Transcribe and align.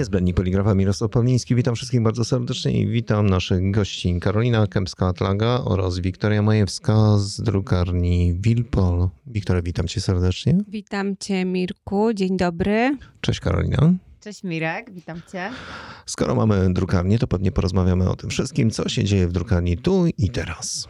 Niezbędni 0.00 0.34
Poligrafa 0.34 0.74
Mirosław 0.74 1.10
Pawliński. 1.10 1.54
Witam 1.54 1.74
wszystkich 1.74 2.02
bardzo 2.02 2.24
serdecznie 2.24 2.80
i 2.80 2.86
witam 2.86 3.30
naszych 3.30 3.70
gości 3.70 4.20
Karolina 4.20 4.66
Kępska-Atlaga 4.66 5.62
oraz 5.64 5.98
Wiktoria 5.98 6.42
Majewska 6.42 7.18
z 7.18 7.40
drukarni 7.40 8.34
Wilpol. 8.34 9.08
Wiktoria, 9.26 9.62
witam 9.62 9.88
cię 9.88 10.00
serdecznie. 10.00 10.58
Witam 10.68 11.16
cię 11.16 11.44
Mirku, 11.44 12.12
dzień 12.14 12.36
dobry. 12.36 12.98
Cześć 13.20 13.40
Karolina. 13.40 13.92
Cześć 14.20 14.44
Mirek, 14.44 14.92
witam 14.92 15.22
cię. 15.32 15.50
Skoro 16.06 16.34
mamy 16.34 16.72
drukarnię, 16.72 17.18
to 17.18 17.26
pewnie 17.26 17.52
porozmawiamy 17.52 18.10
o 18.10 18.16
tym 18.16 18.30
wszystkim, 18.30 18.70
co 18.70 18.88
się 18.88 19.04
dzieje 19.04 19.28
w 19.28 19.32
drukarni 19.32 19.78
tu 19.78 20.06
i 20.18 20.30
teraz. 20.30 20.88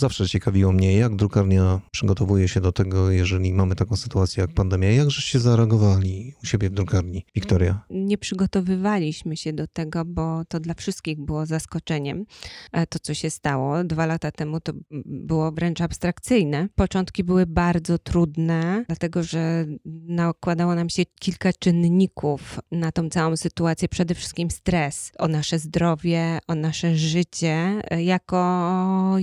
Zawsze 0.00 0.28
ciekawiło 0.28 0.72
mnie, 0.72 0.96
jak 0.96 1.16
drukarnia 1.16 1.80
przygotowuje 1.90 2.48
się 2.48 2.60
do 2.60 2.72
tego, 2.72 3.10
jeżeli 3.10 3.52
mamy 3.52 3.74
taką 3.74 3.96
sytuację 3.96 4.40
jak 4.40 4.54
pandemia. 4.54 4.90
Jak 4.90 5.10
żeście 5.10 5.40
zareagowali 5.40 6.34
u 6.42 6.46
siebie 6.46 6.70
w 6.70 6.72
drukarni? 6.72 7.26
Wiktoria? 7.34 7.84
Nie 7.90 8.18
przygotowywaliśmy 8.18 9.36
się 9.36 9.52
do 9.52 9.66
tego, 9.66 10.04
bo 10.04 10.44
to 10.44 10.60
dla 10.60 10.74
wszystkich 10.74 11.20
było 11.20 11.46
zaskoczeniem, 11.46 12.24
e, 12.72 12.86
to 12.86 12.98
co 12.98 13.14
się 13.14 13.30
stało. 13.30 13.84
Dwa 13.84 14.06
lata 14.06 14.30
temu 14.30 14.60
to 14.60 14.72
było 15.06 15.52
wręcz 15.52 15.80
abstrakcyjne. 15.80 16.68
Początki 16.74 17.24
były 17.24 17.46
bardzo 17.46 17.98
trudne, 17.98 18.84
dlatego 18.86 19.22
że 19.22 19.66
nakładało 20.06 20.74
nam 20.74 20.88
się 20.90 21.02
kilka 21.20 21.52
czynników 21.52 22.60
na 22.72 22.92
tą 22.92 23.10
całą 23.10 23.36
sytuację. 23.36 23.88
Przede 23.88 24.14
wszystkim 24.14 24.50
stres 24.50 25.12
o 25.18 25.28
nasze 25.28 25.58
zdrowie, 25.58 26.38
o 26.48 26.54
nasze 26.54 26.96
życie 26.96 27.80
e, 27.90 28.02
jako 28.02 29.16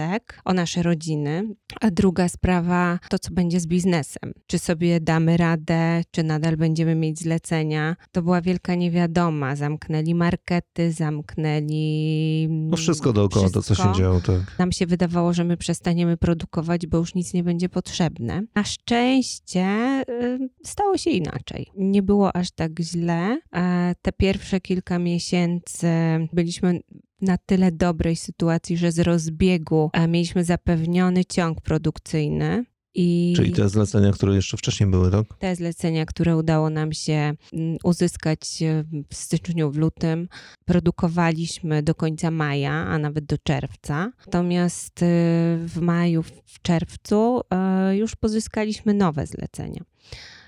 jednostek 0.00 0.40
o 0.44 0.52
nasze 0.52 0.82
rodziny. 0.82 1.54
A 1.80 1.90
druga 1.90 2.28
sprawa 2.28 2.98
to, 3.08 3.18
co 3.18 3.30
będzie 3.34 3.60
z 3.60 3.66
biznesem. 3.66 4.32
Czy 4.46 4.58
sobie 4.58 5.00
damy 5.00 5.36
radę, 5.36 6.02
czy 6.10 6.22
nadal 6.22 6.56
będziemy 6.56 6.94
mieć 6.94 7.18
zlecenia. 7.20 7.96
To 8.12 8.22
była 8.22 8.40
wielka 8.40 8.74
niewiadoma. 8.74 9.56
Zamknęli 9.56 10.14
markety, 10.14 10.92
zamknęli. 10.92 12.48
No 12.50 12.76
wszystko 12.76 13.12
dookoła, 13.12 13.48
wszystko. 13.48 13.74
to 13.74 13.74
co 13.74 13.82
się 13.82 13.98
działo, 13.98 14.20
tak. 14.20 14.58
Nam 14.58 14.72
się 14.72 14.86
wydawało, 14.86 15.32
że 15.32 15.44
my 15.44 15.56
przestaniemy 15.56 16.16
produkować, 16.16 16.86
bo 16.86 16.98
już 16.98 17.14
nic 17.14 17.34
nie 17.34 17.44
będzie 17.44 17.68
potrzebne. 17.68 18.42
Na 18.54 18.64
szczęście 18.64 19.66
y, 20.08 20.48
stało 20.64 20.96
się 20.96 21.10
inaczej. 21.10 21.66
Nie 21.76 22.02
było 22.02 22.36
aż 22.36 22.50
tak 22.50 22.80
źle. 22.80 23.38
E, 23.54 23.94
te 24.02 24.12
pierwsze 24.12 24.60
kilka 24.60 24.98
miesięcy 24.98 25.88
byliśmy 26.32 26.80
na 27.22 27.38
tyle 27.38 27.72
dobrej 27.72 28.16
sytuacji, 28.16 28.76
że 28.76 28.92
z 28.92 28.98
rozbiegu 28.98 29.90
e, 29.92 30.08
mieliśmy 30.08 30.44
zapewniony 30.44 31.24
ciąg 31.24 31.60
produkcyjny. 31.60 32.64
I 32.94 33.32
Czyli 33.36 33.52
te 33.52 33.68
zlecenia, 33.68 34.12
które 34.12 34.34
jeszcze 34.34 34.56
wcześniej 34.56 34.90
były, 34.90 35.10
tak? 35.10 35.26
Te 35.38 35.56
zlecenia, 35.56 36.06
które 36.06 36.36
udało 36.36 36.70
nam 36.70 36.92
się 36.92 37.34
mm, 37.52 37.76
uzyskać 37.84 38.62
e, 38.62 38.84
w 39.08 39.14
styczniu, 39.14 39.70
w 39.70 39.76
lutym, 39.76 40.28
produkowaliśmy 40.64 41.82
do 41.82 41.94
końca 41.94 42.30
maja, 42.30 42.72
a 42.72 42.98
nawet 42.98 43.24
do 43.24 43.38
czerwca. 43.38 44.12
Natomiast 44.26 45.02
e, 45.02 45.06
w 45.66 45.78
maju, 45.80 46.22
w 46.22 46.62
czerwcu 46.62 47.40
już 47.92 48.16
pozyskaliśmy 48.16 48.94
nowe 48.94 49.26
zlecenia. 49.26 49.84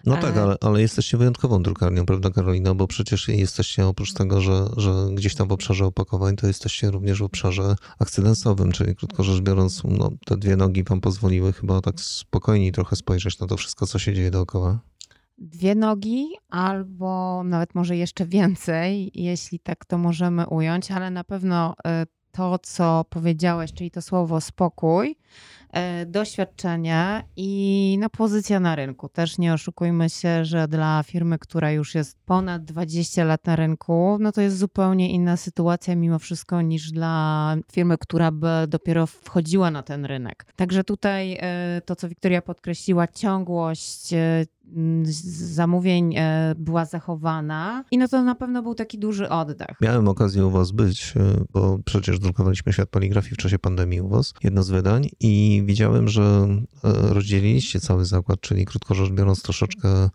No 0.07 0.17
tak, 0.17 0.37
ale, 0.37 0.57
ale 0.61 0.81
jesteście 0.81 1.17
wyjątkową 1.17 1.63
drukarnią, 1.63 2.07
prawda 2.07 2.31
Karolina? 2.31 2.75
Bo 2.75 2.87
przecież 2.87 3.29
jesteście 3.29 3.87
oprócz 3.87 4.13
tego, 4.13 4.41
że, 4.41 4.67
że 4.77 4.93
gdzieś 5.13 5.35
tam 5.35 5.49
w 5.49 5.53
obszarze 5.53 5.87
opakowań, 5.87 6.37
to 6.37 6.47
jesteście 6.47 6.91
również 6.91 7.19
w 7.19 7.23
obszarze 7.23 7.77
akcydensowym, 7.99 8.73
czyli 8.73 8.97
krótko 8.97 9.23
rzecz 9.23 9.41
biorąc, 9.41 9.83
no, 9.85 10.11
te 10.27 10.37
dwie 10.37 10.57
nogi 10.57 10.85
wam 10.85 11.01
pozwoliły 11.01 11.53
chyba 11.53 11.81
tak 11.81 12.01
spokojniej 12.01 12.73
trochę 12.73 12.97
spojrzeć 12.97 13.39
na 13.39 13.47
to 13.47 13.57
wszystko, 13.57 13.87
co 13.87 13.99
się 13.99 14.15
dzieje 14.15 14.31
dookoła. 14.31 14.81
Dwie 15.39 15.75
nogi, 15.75 16.27
albo 16.49 17.43
nawet 17.45 17.75
może 17.75 17.97
jeszcze 17.97 18.27
więcej, 18.27 19.11
jeśli 19.15 19.59
tak 19.59 19.85
to 19.85 19.99
możemy 19.99 20.47
ująć, 20.47 20.91
ale 20.91 21.11
na 21.11 21.25
pewno 21.25 21.75
y, 22.03 22.07
to, 22.33 22.59
co 22.59 23.05
powiedziałeś, 23.11 23.73
czyli 23.73 23.91
to 23.91 24.03
słowo 24.03 24.41
spokój, 24.41 25.17
E, 25.73 26.07
doświadczenie 26.07 27.25
i 27.37 27.97
no, 28.01 28.11
pozycja 28.11 28.61
na 28.61 28.77
rynku. 28.77 29.09
Też 29.09 29.39
nie 29.39 29.53
oszukujmy 29.53 30.11
się, 30.11 30.45
że 30.45 30.69
dla 30.69 31.03
firmy, 31.03 31.39
która 31.39 31.71
już 31.71 31.95
jest 31.95 32.19
ponad 32.27 32.65
20 32.65 33.25
lat 33.25 33.47
na 33.47 33.57
rynku, 33.57 34.17
no 34.21 34.33
to 34.33 34.41
jest 34.41 34.59
zupełnie 34.59 35.11
inna 35.11 35.37
sytuacja 35.37 35.97
mimo 35.97 36.19
wszystko 36.19 36.63
niż 36.63 36.91
dla 36.91 37.57
firmy, 37.73 37.99
która 37.99 38.31
by 38.31 38.49
dopiero 38.69 39.07
wchodziła 39.07 39.71
na 39.71 39.83
ten 39.83 40.05
rynek. 40.05 40.47
Także 40.57 40.85
tutaj 40.85 41.39
e, 41.41 41.81
to, 41.85 41.97
co 41.97 42.09
Wiktoria 42.09 42.43
podkreśliła, 42.43 43.07
ciągłość 43.07 44.13
e, 44.13 44.45
zamówień 45.25 46.15
była 46.57 46.85
zachowana 46.85 47.85
i 47.91 47.99
no 47.99 48.09
to 48.09 48.23
na 48.23 48.35
pewno 48.35 48.63
był 48.63 48.75
taki 48.75 48.99
duży 48.99 49.29
oddech. 49.29 49.77
Miałem 49.81 50.09
okazję 50.09 50.47
u 50.47 50.51
was 50.51 50.71
być, 50.71 51.15
bo 51.53 51.79
przecież 51.85 52.19
drukowaliśmy 52.19 52.73
świat 52.73 52.89
poligrafii 52.89 53.35
w 53.35 53.39
czasie 53.39 53.59
pandemii 53.59 54.01
u 54.01 54.09
was, 54.09 54.35
jedno 54.45 54.63
z 54.63 54.71
wydań 54.71 55.09
i 55.21 55.63
widziałem, 55.67 56.09
że 56.09 56.23
e, 56.23 56.93
rozdzieliliście 57.15 57.81
cały 57.81 58.05
zakład, 58.05 58.41
czyli 58.41 58.65
krótko 58.65 58.95
rzecz 58.95 59.11
biorąc, 59.11 59.43
troszeczkę 59.43 60.09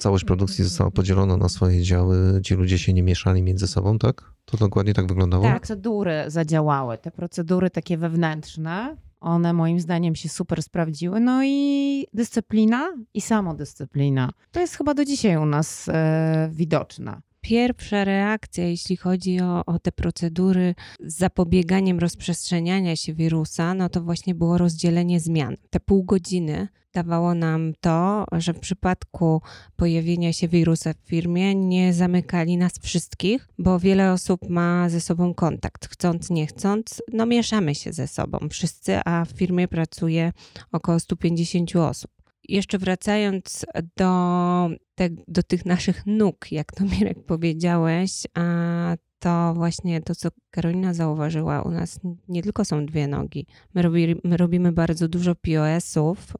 całość 0.00 0.24
produkcji 0.24 0.64
została 0.64 0.90
podzielona 0.90 1.36
na 1.36 1.48
swoje 1.48 1.82
działy. 1.82 2.40
Ci 2.44 2.54
ludzie 2.54 2.78
się 2.78 2.92
nie 2.92 3.02
mieszali 3.02 3.42
między 3.42 3.66
sobą, 3.66 3.98
tak? 3.98 4.34
To 4.44 4.56
dokładnie 4.56 4.94
tak 4.94 5.06
wyglądało? 5.06 5.44
Tak, 5.44 5.56
procedury 5.56 6.24
zadziałały. 6.26 6.98
Te 6.98 7.10
procedury 7.10 7.70
takie 7.70 7.98
wewnętrzne, 7.98 8.96
one 9.24 9.52
moim 9.52 9.80
zdaniem 9.80 10.14
się 10.14 10.28
super 10.28 10.62
sprawdziły. 10.62 11.20
No 11.20 11.44
i 11.44 12.06
dyscyplina 12.14 12.92
i 13.14 13.20
samodyscyplina. 13.20 14.30
To 14.52 14.60
jest 14.60 14.76
chyba 14.76 14.94
do 14.94 15.04
dzisiaj 15.04 15.36
u 15.36 15.46
nas 15.46 15.88
e, 15.88 16.50
widoczna 16.52 17.22
pierwsza 17.44 18.04
reakcja, 18.04 18.66
jeśli 18.66 18.96
chodzi 18.96 19.40
o, 19.40 19.64
o, 19.66 19.78
te 19.78 19.92
procedury 19.92 20.74
z 21.00 21.16
zapobieganiem 21.16 21.98
rozprzestrzeniania 21.98 22.96
się 22.96 23.14
wirusa, 23.14 23.74
no 23.74 23.88
to 23.88 24.00
właśnie 24.00 24.34
było 24.34 24.58
rozdzielenie 24.58 25.20
zmian. 25.20 25.56
Te 25.70 25.80
pół 25.80 26.04
godziny 26.04 26.68
dawało 26.94 27.34
nam 27.34 27.72
to, 27.80 28.26
że 28.32 28.54
w 28.54 28.60
przypadku 28.60 29.42
pojawienia 29.76 30.32
się 30.32 30.48
wirusa 30.48 30.92
w 30.92 31.08
firmie 31.08 31.54
nie 31.54 31.92
zamykali 31.92 32.56
nas 32.56 32.72
wszystkich, 32.82 33.48
bo 33.58 33.78
wiele 33.78 34.12
osób 34.12 34.48
ma 34.48 34.88
ze 34.88 35.00
sobą 35.00 35.34
kontakt. 35.34 35.88
Chcąc, 35.88 36.30
nie 36.30 36.46
chcąc, 36.46 37.02
no 37.12 37.26
mieszamy 37.26 37.74
się 37.74 37.92
ze 37.92 38.06
sobą 38.06 38.38
wszyscy, 38.50 39.00
a 39.04 39.24
w 39.24 39.30
firmie 39.30 39.68
pracuje 39.68 40.32
około 40.72 41.00
150 41.00 41.76
osób 41.76 42.13
jeszcze 42.48 42.78
wracając 42.78 43.66
do, 43.96 44.68
te, 44.94 45.08
do 45.28 45.42
tych 45.42 45.66
naszych 45.66 46.06
nóg, 46.06 46.52
jak 46.52 46.72
to 46.72 46.84
Mirek 46.98 47.24
powiedziałeś, 47.26 48.22
a 48.34 48.96
to 49.24 49.54
właśnie 49.54 50.00
to, 50.02 50.14
co 50.14 50.28
Karolina 50.50 50.94
zauważyła, 50.94 51.62
u 51.62 51.70
nas 51.70 52.00
nie 52.28 52.42
tylko 52.42 52.64
są 52.64 52.86
dwie 52.86 53.08
nogi. 53.08 53.46
My, 53.74 53.82
robi, 53.82 54.16
my 54.24 54.36
robimy 54.36 54.72
bardzo 54.72 55.08
dużo 55.08 55.34
POS-ów, 55.34 56.32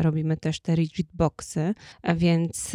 robimy 0.00 0.36
też 0.36 0.60
te 0.60 0.74
rigid 0.74 1.08
boxy, 1.14 1.74
więc 2.16 2.72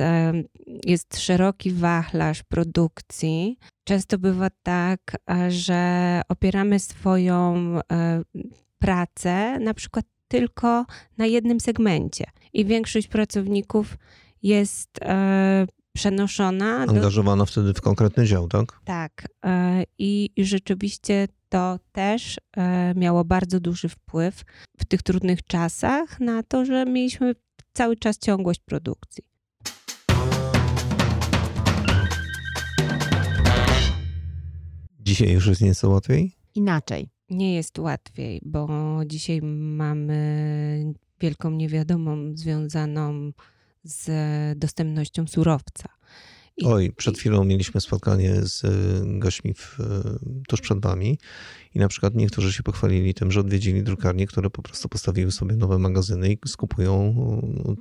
jest 0.85 1.19
szeroki 1.19 1.71
wachlarz 1.71 2.43
produkcji. 2.43 3.57
Często 3.83 4.17
bywa 4.17 4.47
tak, 4.63 5.17
że 5.49 6.21
opieramy 6.29 6.79
swoją 6.79 7.55
pracę 8.79 9.59
na 9.59 9.73
przykład 9.73 10.05
tylko 10.31 10.85
na 11.17 11.25
jednym 11.25 11.59
segmencie 11.59 12.25
i 12.53 12.65
większość 12.65 13.07
pracowników 13.07 13.97
jest 14.43 14.89
e, 15.01 15.67
przenoszona. 15.93 16.77
Angażowana 16.77 17.41
do... 17.41 17.45
wtedy 17.45 17.73
w 17.73 17.81
konkretny 17.81 18.25
dział, 18.25 18.47
tak? 18.47 18.79
Tak. 18.85 19.27
E, 19.45 19.83
i, 19.97 20.29
I 20.35 20.45
rzeczywiście 20.45 21.27
to 21.49 21.79
też 21.91 22.37
e, 22.57 22.93
miało 22.95 23.25
bardzo 23.25 23.59
duży 23.59 23.89
wpływ 23.89 24.43
w 24.77 24.85
tych 24.85 25.03
trudnych 25.03 25.43
czasach 25.43 26.19
na 26.19 26.43
to, 26.43 26.65
że 26.65 26.85
mieliśmy 26.85 27.35
cały 27.73 27.97
czas 27.97 28.17
ciągłość 28.17 28.59
produkcji. 28.65 29.23
Dzisiaj 34.99 35.31
już 35.31 35.47
jest 35.47 35.61
nieco 35.61 35.89
łatwiej? 35.89 36.35
Inaczej. 36.55 37.09
Nie 37.31 37.55
jest 37.55 37.79
łatwiej, 37.79 38.41
bo 38.45 38.69
dzisiaj 39.05 39.41
mamy 39.41 40.93
wielką 41.19 41.51
niewiadomą 41.51 42.35
związaną 42.35 43.31
z 43.83 44.09
dostępnością 44.59 45.27
surowca. 45.27 45.89
I, 46.57 46.65
Oj, 46.65 46.91
przed 46.97 47.17
chwilą 47.17 47.43
mieliśmy 47.43 47.81
spotkanie 47.81 48.35
z 48.35 48.65
e, 48.65 48.69
gośćmi 49.19 49.53
w, 49.53 49.79
e, 49.79 49.83
tuż 50.47 50.61
przed 50.61 50.81
wami 50.81 51.19
I 51.75 51.79
na 51.79 51.87
przykład 51.87 52.15
niektórzy 52.15 52.53
się 52.53 52.63
pochwalili 52.63 53.13
tym, 53.13 53.31
że 53.31 53.39
odwiedzili 53.39 53.83
drukarnie, 53.83 54.27
które 54.27 54.49
po 54.49 54.61
prostu 54.61 54.89
postawiły 54.89 55.31
sobie 55.31 55.55
nowe 55.55 55.77
magazyny 55.77 56.33
i 56.33 56.37
skupują 56.47 57.15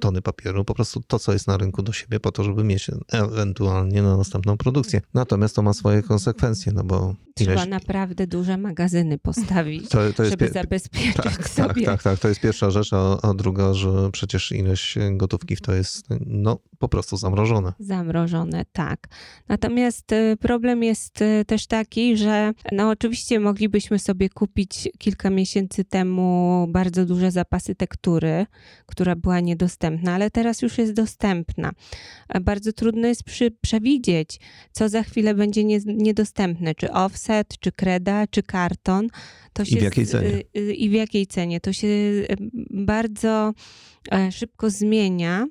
tony 0.00 0.22
papieru, 0.22 0.64
po 0.64 0.74
prostu 0.74 1.00
to, 1.06 1.18
co 1.18 1.32
jest 1.32 1.46
na 1.46 1.56
rynku 1.56 1.82
do 1.82 1.92
siebie, 1.92 2.20
po 2.20 2.32
to, 2.32 2.44
żeby 2.44 2.64
mieć 2.64 2.90
ewentualnie 3.12 4.02
na 4.02 4.16
następną 4.16 4.56
produkcję. 4.56 5.00
Natomiast 5.14 5.56
to 5.56 5.62
ma 5.62 5.74
swoje 5.74 6.02
konsekwencje, 6.02 6.72
no 6.72 6.84
bo 6.84 7.14
Trzeba 7.34 7.52
ileś... 7.52 7.68
naprawdę 7.68 8.26
duże 8.26 8.56
magazyny 8.56 9.18
postawić, 9.18 9.88
to, 9.88 10.12
to 10.12 10.24
żeby 10.24 10.46
pie... 10.46 10.52
zabezpieczyć 10.52 11.16
tak, 11.16 11.36
tak, 11.36 11.48
sobie. 11.48 11.84
Tak, 11.84 11.84
tak, 11.84 12.02
tak, 12.02 12.18
to 12.18 12.28
jest 12.28 12.40
pierwsza 12.40 12.70
rzecz, 12.70 12.92
a, 12.92 13.20
a 13.22 13.34
druga, 13.34 13.74
że 13.74 14.10
przecież 14.12 14.52
ileś 14.52 14.98
gotówki 15.12 15.56
w 15.56 15.60
to 15.60 15.74
jest 15.74 16.06
no, 16.26 16.58
po 16.78 16.88
prostu 16.88 17.16
zamrożone. 17.16 17.72
Zamrożone, 17.78 18.64
tak. 18.72 19.08
Natomiast 19.48 20.12
y, 20.12 20.36
problem 20.40 20.82
jest 20.82 21.22
y, 21.22 21.44
też 21.46 21.66
taki, 21.66 22.16
że 22.16 22.52
no 22.72 22.90
oczywiście 22.90 23.40
moglibyśmy 23.80 23.98
sobie 23.98 24.28
kupić 24.28 24.88
kilka 24.98 25.30
miesięcy 25.30 25.84
temu 25.84 26.66
bardzo 26.68 27.06
duże 27.06 27.30
zapasy 27.30 27.74
tektury, 27.74 28.46
która 28.86 29.16
była 29.16 29.40
niedostępna, 29.40 30.14
ale 30.14 30.30
teraz 30.30 30.62
już 30.62 30.78
jest 30.78 30.92
dostępna. 30.92 31.70
Bardzo 32.40 32.72
trudno 32.72 33.08
jest 33.08 33.22
przy, 33.24 33.50
przewidzieć, 33.50 34.40
co 34.72 34.88
za 34.88 35.02
chwilę 35.02 35.34
będzie 35.34 35.64
nie, 35.64 35.78
niedostępne, 35.86 36.74
czy 36.74 36.92
offset, 36.92 37.58
czy 37.60 37.72
kreda, 37.72 38.26
czy 38.26 38.42
karton. 38.42 39.08
To 39.52 39.64
się 39.64 39.76
I 39.76 39.80
w 39.80 39.82
jakiej 39.82 40.06
cenie? 40.06 40.42
Y, 40.56 40.74
I 40.74 40.88
w 40.88 40.92
jakiej 40.92 41.26
cenie. 41.26 41.60
To 41.60 41.72
się 41.72 41.88
bardzo 42.70 43.52
e, 44.12 44.32
szybko 44.32 44.70
zmienia. 44.70 45.46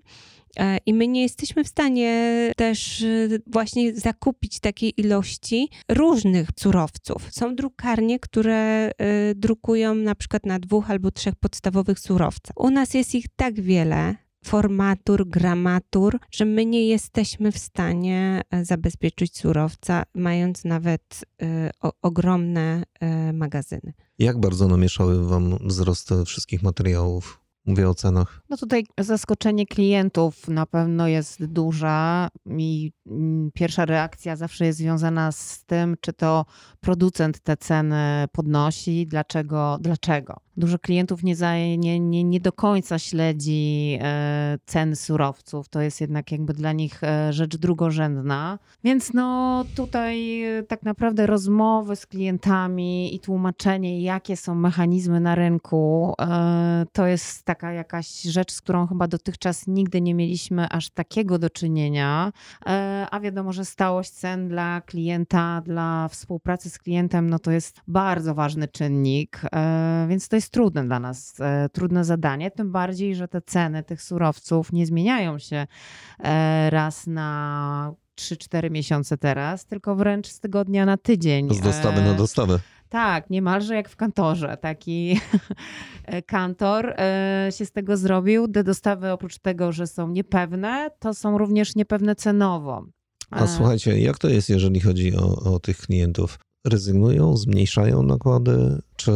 E, 0.59 0.77
I 0.85 0.93
my 0.93 1.07
nie 1.07 1.21
jesteśmy 1.21 1.63
w 1.63 1.67
stanie 1.67 2.51
też 2.57 3.01
y, 3.01 3.41
właśnie 3.47 3.95
zakupić 3.95 4.59
takiej 4.59 5.01
ilości 5.01 5.69
różnych 5.89 6.49
surowców. 6.59 7.27
Są 7.31 7.55
drukarnie, 7.55 8.19
które 8.19 8.91
y, 9.31 9.35
drukują 9.35 9.95
na 9.95 10.15
przykład 10.15 10.45
na 10.45 10.59
dwóch 10.59 10.91
albo 10.91 11.11
trzech 11.11 11.35
podstawowych 11.35 11.99
surowcach. 11.99 12.53
U 12.55 12.69
nas 12.69 12.93
jest 12.93 13.15
ich 13.15 13.25
tak 13.35 13.61
wiele, 13.61 14.15
formatur, 14.45 15.29
gramatur, 15.29 16.19
że 16.31 16.45
my 16.45 16.65
nie 16.65 16.87
jesteśmy 16.87 17.51
w 17.51 17.57
stanie 17.57 18.41
e, 18.51 18.65
zabezpieczyć 18.65 19.37
surowca, 19.37 20.03
mając 20.15 20.65
nawet 20.65 21.25
y, 21.41 21.69
o, 21.81 21.91
ogromne 22.01 22.83
y, 23.29 23.33
magazyny. 23.33 23.93
Jak 24.19 24.39
bardzo 24.39 24.67
namieszały 24.67 25.27
Wam 25.27 25.57
wzrost 25.61 26.09
wszystkich 26.25 26.63
materiałów 26.63 27.48
Mówię 27.69 27.89
o 27.89 27.95
cenach. 27.95 28.41
No 28.49 28.57
tutaj 28.57 28.85
zaskoczenie 28.99 29.65
klientów 29.65 30.47
na 30.47 30.65
pewno 30.65 31.07
jest 31.07 31.45
duże 31.45 32.27
i 32.45 32.91
mm, 33.07 33.51
pierwsza 33.53 33.85
reakcja 33.85 34.35
zawsze 34.35 34.65
jest 34.65 34.79
związana 34.79 35.31
z 35.31 35.65
tym, 35.65 35.95
czy 36.01 36.13
to 36.13 36.45
producent 36.79 37.39
te 37.39 37.57
ceny 37.57 38.25
podnosi, 38.31 39.07
dlaczego, 39.07 39.77
dlaczego. 39.81 40.37
Dużo 40.59 40.79
klientów 40.79 41.23
nie, 41.23 41.35
za, 41.35 41.55
nie, 41.57 41.99
nie, 41.99 42.23
nie 42.23 42.39
do 42.39 42.51
końca 42.51 42.99
śledzi 42.99 43.97
e, 44.01 44.57
cen 44.65 44.95
surowców. 44.95 45.69
To 45.69 45.81
jest 45.81 46.01
jednak 46.01 46.31
jakby 46.31 46.53
dla 46.53 46.71
nich 46.71 47.03
e, 47.03 47.33
rzecz 47.33 47.57
drugorzędna. 47.57 48.59
Więc 48.83 49.13
no 49.13 49.65
tutaj 49.75 50.43
e, 50.43 50.63
tak 50.63 50.83
naprawdę 50.83 51.27
rozmowy 51.27 51.95
z 51.95 52.05
klientami 52.05 53.15
i 53.15 53.19
tłumaczenie, 53.19 54.01
jakie 54.01 54.37
są 54.37 54.55
mechanizmy 54.55 55.19
na 55.19 55.35
rynku, 55.35 56.13
to 56.93 57.07
jest 57.07 57.43
taka 57.43 57.71
jakaś 57.71 58.21
rzecz, 58.21 58.51
z 58.51 58.61
którą 58.61 58.87
chyba 58.87 59.07
dotychczas 59.07 59.67
nigdy 59.67 60.01
nie 60.01 60.15
mieliśmy 60.15 60.69
aż 60.69 60.89
takiego 60.89 61.39
do 61.39 61.49
czynienia. 61.49 62.31
A 63.11 63.19
wiadomo, 63.19 63.53
że 63.53 63.65
stałość 63.65 64.09
cen 64.09 64.47
dla 64.47 64.81
klienta, 64.81 65.61
dla 65.65 66.07
współpracy 66.07 66.69
z 66.69 66.79
klientem, 66.79 67.29
no 67.29 67.39
to 67.39 67.51
jest 67.51 67.81
bardzo 67.87 68.35
ważny 68.35 68.67
czynnik. 68.67 69.41
Więc 70.07 70.27
to 70.27 70.35
jest 70.35 70.48
jest 70.49 70.53
trudne 70.53 70.85
dla 70.85 70.99
nas, 70.99 71.33
e, 71.39 71.69
trudne 71.69 72.03
zadanie, 72.03 72.51
tym 72.51 72.71
bardziej, 72.71 73.15
że 73.15 73.27
te 73.27 73.41
ceny 73.41 73.83
tych 73.83 74.01
surowców 74.01 74.73
nie 74.73 74.85
zmieniają 74.85 75.39
się 75.39 75.67
e, 76.19 76.69
raz 76.69 77.07
na 77.07 77.93
3-4 78.19 78.71
miesiące 78.71 79.17
teraz, 79.17 79.65
tylko 79.65 79.95
wręcz 79.95 80.27
z 80.27 80.39
tygodnia 80.39 80.85
na 80.85 80.97
tydzień. 80.97 81.53
Z 81.53 81.61
dostawy 81.61 82.01
na 82.01 82.11
e, 82.11 82.15
dostawę. 82.15 82.59
Tak, 82.89 83.29
niemalże 83.29 83.75
jak 83.75 83.89
w 83.89 83.95
kantorze. 83.95 84.57
Taki 84.57 85.19
kantor 86.25 86.95
się 87.57 87.65
z 87.65 87.71
tego 87.71 87.97
zrobił. 87.97 88.47
Te 88.47 88.63
dostawy 88.63 89.11
oprócz 89.11 89.39
tego, 89.39 89.71
że 89.71 89.87
są 89.87 90.07
niepewne, 90.07 90.89
to 90.99 91.13
są 91.13 91.37
również 91.37 91.75
niepewne 91.75 92.15
cenowo. 92.15 92.85
A 93.31 93.47
słuchajcie, 93.47 93.99
jak 93.99 94.17
to 94.17 94.29
jest, 94.29 94.49
jeżeli 94.49 94.79
chodzi 94.79 95.15
o, 95.15 95.53
o 95.53 95.59
tych 95.59 95.77
klientów? 95.77 96.39
Rezygnują, 96.65 97.37
zmniejszają 97.37 98.03
nakłady, 98.03 98.81
czy 98.95 99.11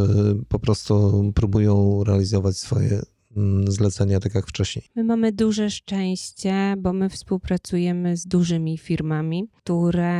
po 0.47 0.59
prostu 0.59 1.23
próbują 1.35 2.03
realizować 2.03 2.57
swoje 2.57 3.01
mm, 3.37 3.71
zlecenia 3.71 4.19
tak 4.19 4.35
jak 4.35 4.47
wcześniej. 4.47 4.85
My 4.95 5.03
mamy 5.03 5.31
duże 5.31 5.69
szczęście, 5.69 6.75
bo 6.77 6.93
my 6.93 7.09
współpracujemy 7.09 8.17
z 8.17 8.25
dużymi 8.25 8.77
firmami, 8.77 9.47
które 9.57 10.13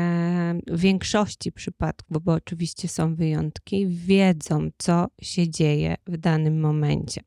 w 0.68 0.80
większości 0.80 1.52
przypadków, 1.52 2.24
bo 2.24 2.34
oczywiście 2.34 2.88
są 2.88 3.16
wyjątki, 3.16 3.88
wiedzą, 3.88 4.70
co 4.78 5.08
się 5.22 5.50
dzieje 5.50 5.96
w 6.08 6.18
danym 6.18 6.60
momencie. 6.60 7.22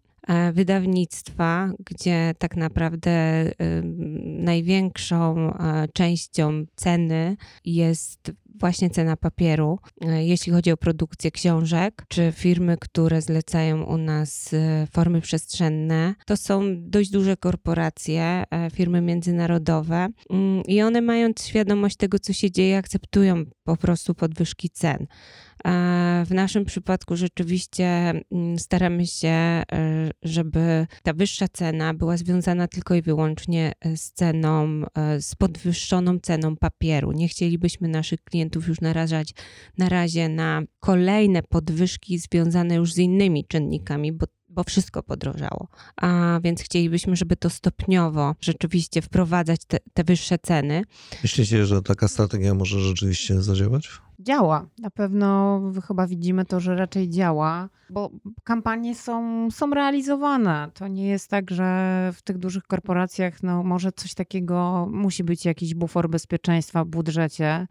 Wydawnictwa, 0.52 1.72
gdzie 1.90 2.34
tak 2.38 2.56
naprawdę 2.56 3.44
największą 4.24 5.52
częścią 5.92 6.64
ceny 6.76 7.36
jest 7.64 8.32
właśnie 8.60 8.90
cena 8.90 9.16
papieru, 9.16 9.78
e, 10.00 10.24
jeśli 10.24 10.52
chodzi 10.52 10.72
o 10.72 10.76
produkcję 10.76 11.30
książek, 11.30 12.04
czy 12.08 12.32
firmy, 12.36 12.76
które 12.80 13.22
zlecają 13.22 13.82
u 13.82 13.96
nas 13.96 14.50
formy 14.90 15.20
przestrzenne, 15.20 16.14
to 16.26 16.36
są 16.36 16.62
dość 16.78 17.10
duże 17.10 17.36
korporacje, 17.36 18.44
firmy 18.72 19.00
międzynarodowe 19.00 20.08
mm, 20.30 20.62
i 20.62 20.82
one 20.82 21.00
mając 21.00 21.46
świadomość 21.46 21.96
tego, 21.96 22.18
co 22.18 22.32
się 22.32 22.50
dzieje, 22.50 22.78
akceptują 22.78 23.44
po 23.64 23.76
prostu 23.76 24.14
podwyżki 24.14 24.70
cen. 24.70 25.06
W 26.24 26.30
naszym 26.30 26.64
przypadku 26.64 27.16
rzeczywiście 27.16 27.86
mm, 28.32 28.58
staramy 28.58 29.06
się, 29.06 29.28
e, 29.28 29.64
żeby 30.22 30.86
ta 31.02 31.12
wyższa 31.12 31.48
cena 31.48 31.94
była 31.94 32.16
związana 32.16 32.68
tylko 32.68 32.94
i 32.94 33.02
wyłącznie 33.02 33.72
e, 33.80 33.96
z 33.96 34.12
ceną, 34.12 34.82
e, 34.94 35.20
z 35.20 35.34
podwyższoną 35.34 36.18
ceną 36.18 36.56
papieru. 36.56 37.12
Nie 37.12 37.28
chcielibyśmy 37.28 37.88
naszych 37.88 38.24
klientów 38.24 38.45
już 38.68 38.80
narażać 38.80 39.34
na 39.78 39.88
razie 39.88 40.28
na 40.28 40.62
kolejne 40.80 41.42
podwyżki 41.42 42.18
związane 42.18 42.74
już 42.74 42.92
z 42.92 42.98
innymi 42.98 43.44
czynnikami, 43.44 44.12
bo 44.12 44.26
bo 44.48 44.64
wszystko 44.64 45.02
podrożało. 45.02 45.68
A 45.96 46.40
więc 46.42 46.62
chcielibyśmy, 46.62 47.16
żeby 47.16 47.36
to 47.36 47.50
stopniowo 47.50 48.34
rzeczywiście 48.40 49.02
wprowadzać 49.02 49.60
te, 49.66 49.78
te 49.94 50.04
wyższe 50.04 50.38
ceny. 50.38 50.82
Myślicie, 51.22 51.66
że 51.66 51.82
taka 51.82 52.08
strategia 52.08 52.54
może 52.54 52.80
rzeczywiście 52.80 53.42
zadziałać? 53.42 53.88
działa. 54.18 54.66
Na 54.78 54.90
pewno 54.90 55.60
chyba 55.88 56.06
widzimy 56.06 56.44
to, 56.44 56.60
że 56.60 56.76
raczej 56.76 57.08
działa, 57.08 57.68
bo 57.90 58.10
kampanie 58.44 58.94
są, 58.94 59.48
są 59.50 59.70
realizowane. 59.70 60.70
To 60.74 60.88
nie 60.88 61.08
jest 61.08 61.30
tak, 61.30 61.50
że 61.50 62.10
w 62.14 62.22
tych 62.22 62.38
dużych 62.38 62.64
korporacjach 62.64 63.42
no, 63.42 63.62
może 63.62 63.92
coś 63.92 64.14
takiego 64.14 64.88
musi 64.90 65.24
być 65.24 65.44
jakiś 65.44 65.74
bufor 65.74 66.10
bezpieczeństwa 66.10 66.84
w 66.84 66.88
budżecie. 66.88 67.66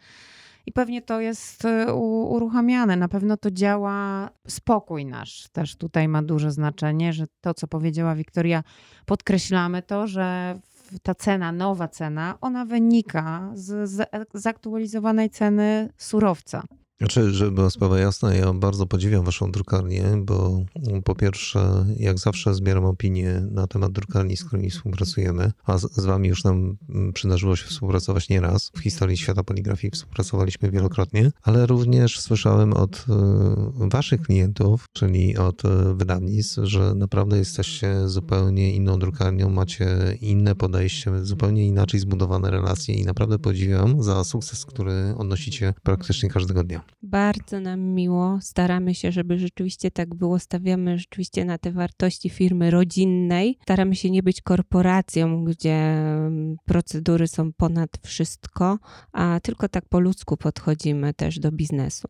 I 0.65 0.71
pewnie 0.71 1.01
to 1.01 1.21
jest 1.21 1.65
y, 1.65 1.93
uruchamiane. 1.93 2.95
Na 2.95 3.07
pewno 3.07 3.37
to 3.37 3.51
działa. 3.51 4.29
Spokój 4.47 5.05
nasz 5.05 5.47
też 5.51 5.75
tutaj 5.75 6.07
ma 6.07 6.23
duże 6.23 6.51
znaczenie, 6.51 7.13
że 7.13 7.25
to, 7.41 7.53
co 7.53 7.67
powiedziała 7.67 8.15
Wiktoria, 8.15 8.63
podkreślamy 9.05 9.81
to, 9.81 10.07
że 10.07 10.59
ta 11.03 11.15
cena, 11.15 11.51
nowa 11.51 11.87
cena, 11.87 12.37
ona 12.41 12.65
wynika 12.65 13.51
z, 13.53 13.89
z 13.89 14.09
zaktualizowanej 14.33 15.29
ceny 15.29 15.89
surowca. 15.97 16.63
Znaczy, 16.97 17.33
żeby 17.33 17.51
była 17.51 17.69
sprawa 17.69 17.99
jasna, 17.99 18.33
ja 18.33 18.53
bardzo 18.53 18.85
podziwiam 18.85 19.25
waszą 19.25 19.51
drukarnię, 19.51 20.03
bo 20.17 20.65
po 21.03 21.15
pierwsze, 21.15 21.85
jak 21.97 22.19
zawsze 22.19 22.53
zbieram 22.53 22.85
opinie 22.85 23.47
na 23.51 23.67
temat 23.67 23.91
drukarni, 23.91 24.37
z 24.37 24.43
którymi 24.45 24.69
współpracujemy, 24.69 25.51
a 25.65 25.77
z, 25.77 25.93
z 25.95 26.05
wami 26.05 26.29
już 26.29 26.43
nam 26.43 26.77
mm, 26.89 27.13
przydarzyło 27.13 27.55
się 27.55 27.65
współpracować 27.65 28.29
nieraz. 28.29 28.71
W 28.75 28.79
historii 28.79 29.17
świata 29.17 29.43
poligrafii 29.43 29.91
współpracowaliśmy 29.91 30.71
wielokrotnie, 30.71 31.31
ale 31.41 31.65
również 31.65 32.19
słyszałem 32.19 32.73
od 32.73 33.05
e, 33.09 33.89
waszych 33.89 34.21
klientów, 34.21 34.85
czyli 34.93 35.37
od 35.37 35.65
e, 35.65 35.93
wydawnictw, 35.95 36.59
że 36.63 36.95
naprawdę 36.95 37.37
jesteście 37.37 38.09
zupełnie 38.09 38.75
inną 38.75 38.99
drukarnią, 38.99 39.49
macie 39.49 40.17
inne 40.21 40.55
podejście, 40.55 41.25
zupełnie 41.25 41.67
inaczej 41.67 41.99
zbudowane 41.99 42.51
relacje 42.51 42.95
i 42.95 43.05
naprawdę 43.05 43.39
podziwiam 43.39 44.03
za 44.03 44.23
sukces, 44.23 44.65
który 44.65 45.13
odnosicie 45.17 45.73
praktycznie 45.83 46.29
każdego 46.29 46.63
dnia. 46.63 46.84
Bardzo 47.03 47.59
nam 47.59 47.79
miło. 47.79 48.37
Staramy 48.41 48.95
się, 48.95 49.11
żeby 49.11 49.37
rzeczywiście 49.39 49.91
tak 49.91 50.15
było. 50.15 50.39
Stawiamy 50.39 50.97
rzeczywiście 50.97 51.45
na 51.45 51.57
te 51.57 51.71
wartości 51.71 52.29
firmy 52.29 52.71
rodzinnej. 52.71 53.57
Staramy 53.61 53.95
się 53.95 54.11
nie 54.11 54.23
być 54.23 54.41
korporacją, 54.41 55.43
gdzie 55.43 55.75
mm, 55.75 56.57
procedury 56.65 57.27
są 57.27 57.53
ponad 57.53 57.89
wszystko, 58.03 58.79
a 59.11 59.39
tylko 59.43 59.69
tak 59.69 59.89
po 59.89 59.99
ludzku 59.99 60.37
podchodzimy 60.37 61.13
też 61.13 61.39
do 61.39 61.51
biznesu. 61.51 62.07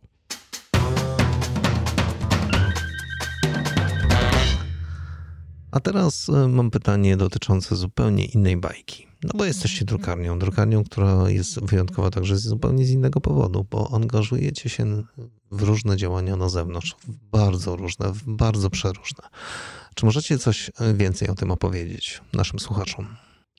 A 5.75 5.79
teraz 5.79 6.29
e, 6.29 6.47
mam 6.47 6.71
pytanie 6.71 7.17
dotyczące 7.17 7.75
zupełnie 7.75 8.25
innej 8.25 8.57
bajki. 8.57 9.07
No 9.23 9.29
bo 9.35 9.45
jesteście 9.45 9.85
drukarnią, 9.85 10.39
drukarnią, 10.39 10.83
która 10.83 11.29
jest 11.29 11.65
wyjątkowa 11.65 12.11
także 12.11 12.37
zupełnie 12.37 12.85
z 12.85 12.89
innego 12.91 13.21
powodu, 13.21 13.65
bo 13.71 13.91
angażujecie 13.93 14.69
się 14.69 15.03
w 15.51 15.63
różne 15.63 15.97
działania 15.97 16.35
na 16.35 16.49
zewnątrz, 16.49 16.95
w 17.07 17.29
bardzo 17.31 17.75
różne, 17.75 18.11
w 18.11 18.23
bardzo 18.25 18.69
przeróżne. 18.69 19.23
Czy 19.95 20.05
możecie 20.05 20.37
coś 20.37 20.71
więcej 20.93 21.27
o 21.27 21.35
tym 21.35 21.51
opowiedzieć 21.51 22.21
naszym 22.33 22.59
słuchaczom? 22.59 23.07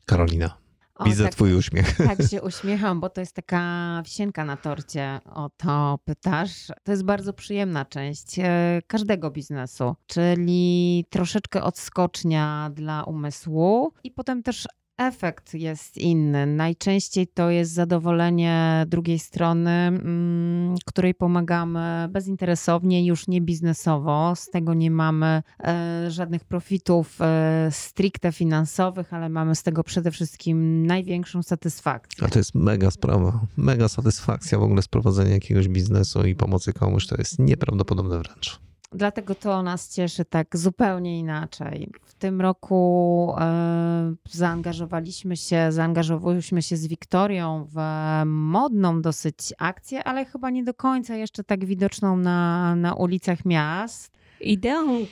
Karolina. 0.07 0.66
O, 0.97 1.05
Widzę 1.05 1.25
tak, 1.25 1.33
twój 1.33 1.55
uśmiech. 1.55 1.97
Tak 2.09 2.23
się 2.31 2.43
uśmiecham, 2.51 3.01
bo 3.01 3.11
to 3.11 3.21
jest 3.21 3.33
taka 3.33 4.03
wisienka 4.05 4.45
na 4.45 4.57
torcie. 4.57 5.21
O 5.35 5.51
to 5.57 5.99
pytasz. 6.05 6.67
To 6.83 6.93
jest 6.93 7.05
bardzo 7.05 7.33
przyjemna 7.33 7.85
część 7.85 8.39
e, 8.39 8.81
każdego 8.87 9.31
biznesu, 9.31 9.97
czyli 10.07 11.05
troszeczkę 11.11 11.63
odskocznia 11.63 12.71
dla 12.75 13.05
umysłu 13.05 13.93
i 14.05 14.11
potem 14.11 14.43
też 14.43 14.67
efekt 14.99 15.55
jest 15.55 15.97
inny. 15.97 16.47
Najczęściej 16.47 17.27
to 17.27 17.51
jest 17.51 17.73
zadowolenie 17.73 18.85
drugiej 18.89 19.19
strony, 19.19 19.71
mm, 19.71 20.75
której 20.87 21.15
pomagamy 21.15 22.09
bezinteresownie, 22.11 23.07
już 23.07 23.29
nie 23.29 23.41
biznesowo. 23.41 24.37
Z 24.37 24.51
tego 24.51 24.75
nie 24.75 24.91
mamy 24.91 25.43
e, 25.65 26.11
żadnych 26.11 26.45
profitów 26.45 27.19
e, 27.21 27.69
stricte 27.71 28.33
finansowych, 28.33 29.13
ale 29.15 29.29
mamy 29.29 29.55
z 29.55 29.63
tego 29.63 29.85
przede 29.85 30.11
wszystkim 30.11 30.87
największą 30.87 31.43
satysfakcję. 31.43 32.25
A 32.27 32.29
to 32.29 32.39
jest 32.39 32.55
mega 32.55 32.91
sprawa, 32.91 33.41
mega 33.57 33.89
satysfakcja 33.89 34.59
w 34.59 34.63
ogóle 34.63 34.83
z 34.83 34.89
prowadzenia 34.89 35.31
jakiegoś 35.31 35.69
biznesu 35.69 36.27
i 36.27 36.35
pomocy 36.35 36.73
komuś. 36.73 37.07
To 37.07 37.17
jest 37.19 37.39
nieprawdopodobne 37.39 38.19
wręcz. 38.19 38.61
Dlatego 38.93 39.35
to 39.35 39.63
nas 39.63 39.95
cieszy 39.95 40.25
tak 40.25 40.57
zupełnie 40.57 41.19
inaczej. 41.19 41.91
W 42.03 42.15
tym 42.15 42.41
roku 42.41 43.35
e, 43.39 44.15
zaangażowaliśmy 44.31 45.37
się, 45.37 45.73
zaangażowaliśmy 45.73 46.63
się 46.63 46.77
z 46.77 46.87
Wiktorią 46.87 47.69
w 47.75 47.79
modną 48.27 49.03
dosyć 49.03 49.53
akcję, 49.59 50.05
ale 50.05 50.25
chyba 50.25 50.51
nie 50.51 50.65
do 50.65 50.75
końca 50.75 51.17
jeszcze 51.17 51.45
tak 51.45 51.65
widoczną 51.65 52.17
na, 52.17 52.75
na 52.77 52.95
ulicach 52.95 53.45
miast. 53.45 54.17
Ideą 54.41 55.07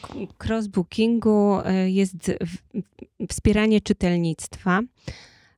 crossbookingu 0.49 1.59
e, 1.65 1.91
jest 1.91 2.33
wspieranie 3.31 3.81
czytelnictwa. 3.81 4.81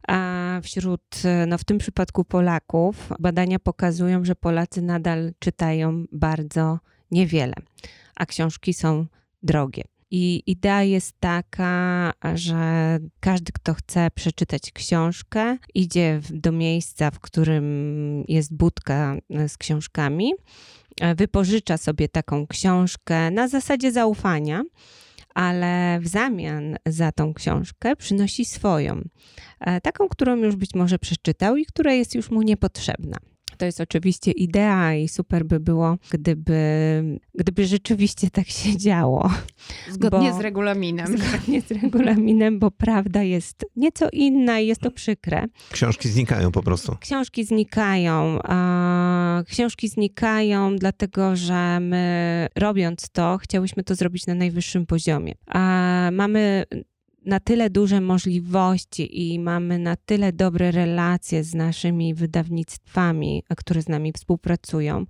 A 0.09 0.61
wśród, 0.63 1.23
no 1.47 1.59
w 1.59 1.65
tym 1.65 1.79
przypadku 1.79 2.25
Polaków, 2.25 3.13
badania 3.19 3.59
pokazują, 3.59 4.25
że 4.25 4.35
Polacy 4.35 4.83
nadal 4.83 5.33
czytają 5.39 6.05
bardzo 6.13 6.79
niewiele 7.11 7.55
a 8.17 8.27
książki 8.27 8.75
są 8.75 9.07
drogie. 9.43 9.83
I 10.11 10.43
idea 10.47 10.83
jest 10.83 11.13
taka, 11.21 12.13
że 12.35 12.99
każdy, 13.21 13.53
kto 13.53 13.75
chce 13.75 14.11
przeczytać 14.15 14.73
książkę, 14.73 15.59
idzie 15.75 16.21
do 16.31 16.53
miejsca, 16.53 17.11
w 17.11 17.21
którym 17.21 17.65
jest 18.29 18.57
budka 18.57 19.17
z 19.49 19.57
książkami, 19.57 20.33
e, 21.01 21.15
wypożycza 21.15 21.77
sobie 21.77 22.09
taką 22.09 22.47
książkę 22.47 23.31
na 23.31 23.49
zasadzie 23.49 23.93
zaufania, 23.93 24.63
ale 25.35 26.01
w 26.01 26.09
zamian 26.09 26.77
za 26.87 27.13
tą 27.13 27.35
książkę 27.35 27.97
przynosi 27.97 28.45
swoją, 28.45 29.03
e, 29.61 29.81
taką, 29.81 30.09
którą 30.09 30.37
już 30.37 30.57
być 30.57 30.75
może 30.75 30.99
przeczytał 30.99 31.57
i 31.57 31.67
która 31.67 31.93
jest 31.93 32.15
już 32.15 32.31
mu 32.31 32.43
niepotrzebna. 32.43 33.17
To 33.59 33.67
jest 33.67 33.81
oczywiście 33.81 34.31
idea 34.31 34.95
i 34.95 35.09
super 35.09 35.45
by 35.45 35.61
było, 35.61 35.97
gdyby, 36.11 36.61
gdyby 37.35 37.67
rzeczywiście 37.67 38.31
tak 38.31 38.49
się 38.49 38.77
działo. 38.77 39.31
Zgodnie 39.91 40.31
bo, 40.31 40.39
z 40.39 40.41
regulaminem. 40.41 41.19
Zgodnie 41.19 41.61
z 41.61 41.71
regulaminem, 41.71 42.59
bo 42.59 42.71
prawda 42.71 43.23
jest 43.23 43.67
nieco 43.77 44.09
inna 44.13 44.61
i 44.61 44.67
jest 44.67 44.81
to 44.81 44.91
przykre. 44.91 45.47
Książki 45.73 46.09
znikają 46.09 46.53
po 46.53 46.63
prostu. 46.63 46.97
Książki 47.01 47.45
znikają. 47.45 48.39
Książki 49.49 49.89
znikają, 49.89 50.77
dlatego 50.77 51.37
że 51.37 51.81
my 51.81 52.47
robiąc 52.57 53.11
to, 53.11 53.39
chciałyśmy 53.39 53.83
to 53.83 53.95
zrobić 53.95 54.27
na 54.27 54.35
najwyższym 54.35 54.87
poziomie. 54.87 55.35
Mamy 56.13 56.65
na 57.27 57.41
tyle 57.41 57.71
duże 57.71 58.01
możliwości 58.01 59.33
i 59.33 59.39
mamy 59.39 59.79
na 59.79 59.97
tyle 59.97 60.33
dobre 60.33 60.71
relacje 60.71 61.45
z 61.45 61.55
naszymi 61.55 62.15
wydawnictwami, 62.15 63.43
które 63.57 63.83
z 63.83 63.89
nami 63.89 64.13
współpracują, 64.13 65.07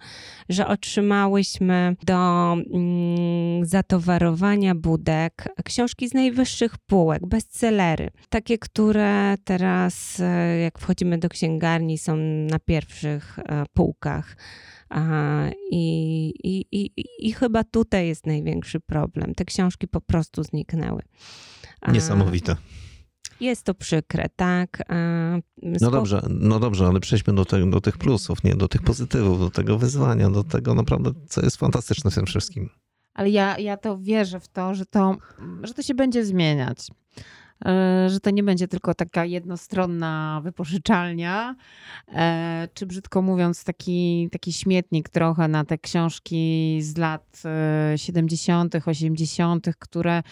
że 0.48 0.66
otrzymałyśmy 0.66 1.96
do 2.02 2.52
mm, 2.52 3.64
zatowarowania 3.64 4.74
budek 4.74 5.48
książki 5.64 6.08
z 6.08 6.14
najwyższych 6.14 6.78
półek, 6.78 7.26
bestsellery. 7.26 8.10
Takie, 8.28 8.58
które 8.58 9.34
teraz, 9.44 10.20
e, 10.20 10.58
jak 10.58 10.78
wchodzimy 10.78 11.18
do 11.18 11.28
księgarni, 11.28 11.98
są 11.98 12.16
na 12.50 12.58
pierwszych 12.58 13.38
e, 13.38 13.64
półkach. 13.72 14.36
I, 15.70 16.32
i, 16.44 16.66
i, 16.72 17.04
I 17.18 17.32
chyba 17.32 17.64
tutaj 17.64 18.06
jest 18.06 18.26
największy 18.26 18.80
problem. 18.80 19.34
Te 19.34 19.44
książki 19.44 19.88
po 19.88 20.00
prostu 20.00 20.42
zniknęły. 20.42 21.02
Niesamowite. 21.88 22.56
Jest 23.40 23.62
to 23.62 23.74
przykre, 23.74 24.28
tak. 24.36 24.82
No 25.62 25.90
dobrze, 25.90 26.22
no 26.28 26.60
dobrze, 26.60 26.86
ale 26.86 27.00
przejdźmy 27.00 27.34
do, 27.34 27.44
te, 27.44 27.70
do 27.70 27.80
tych 27.80 27.98
plusów, 27.98 28.44
nie 28.44 28.54
do 28.54 28.68
tych 28.68 28.82
pozytywów, 28.82 29.38
do 29.38 29.50
tego 29.50 29.78
wyzwania, 29.78 30.30
do 30.30 30.44
tego 30.44 30.74
naprawdę, 30.74 31.10
co 31.28 31.42
jest 31.42 31.56
fantastyczne 31.56 32.10
w 32.10 32.14
tym 32.14 32.26
wszystkim. 32.26 32.70
Ale 33.14 33.30
ja, 33.30 33.58
ja 33.58 33.76
to 33.76 33.98
wierzę 33.98 34.40
w 34.40 34.48
to, 34.48 34.74
że 34.74 34.86
to, 34.86 35.16
że 35.62 35.74
to 35.74 35.82
się 35.82 35.94
będzie 35.94 36.24
zmieniać. 36.24 36.78
E, 37.64 38.08
że 38.10 38.20
to 38.20 38.30
nie 38.30 38.42
będzie 38.42 38.68
tylko 38.68 38.94
taka 38.94 39.24
jednostronna 39.24 40.40
wypożyczalnia, 40.44 41.56
e, 42.08 42.68
czy 42.74 42.86
brzydko 42.86 43.22
mówiąc, 43.22 43.64
taki, 43.64 44.28
taki 44.32 44.52
śmietnik 44.52 45.08
trochę 45.08 45.48
na 45.48 45.64
te 45.64 45.78
książki 45.78 46.78
z 46.82 46.96
lat 46.96 47.42
70., 47.96 48.74
e, 48.74 48.80
80., 48.86 49.66
które 49.78 50.22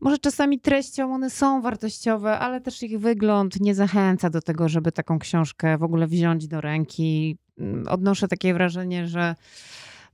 może 0.00 0.18
czasami 0.18 0.60
treścią 0.60 1.14
one 1.14 1.30
są 1.30 1.62
wartościowe, 1.62 2.38
ale 2.38 2.60
też 2.60 2.82
ich 2.82 2.98
wygląd 2.98 3.60
nie 3.60 3.74
zachęca 3.74 4.30
do 4.30 4.42
tego, 4.42 4.68
żeby 4.68 4.92
taką 4.92 5.18
książkę 5.18 5.78
w 5.78 5.82
ogóle 5.82 6.06
wziąć 6.06 6.48
do 6.48 6.60
ręki. 6.60 7.38
Mm, 7.58 7.88
odnoszę 7.88 8.28
takie 8.28 8.54
wrażenie, 8.54 9.06
że 9.06 9.34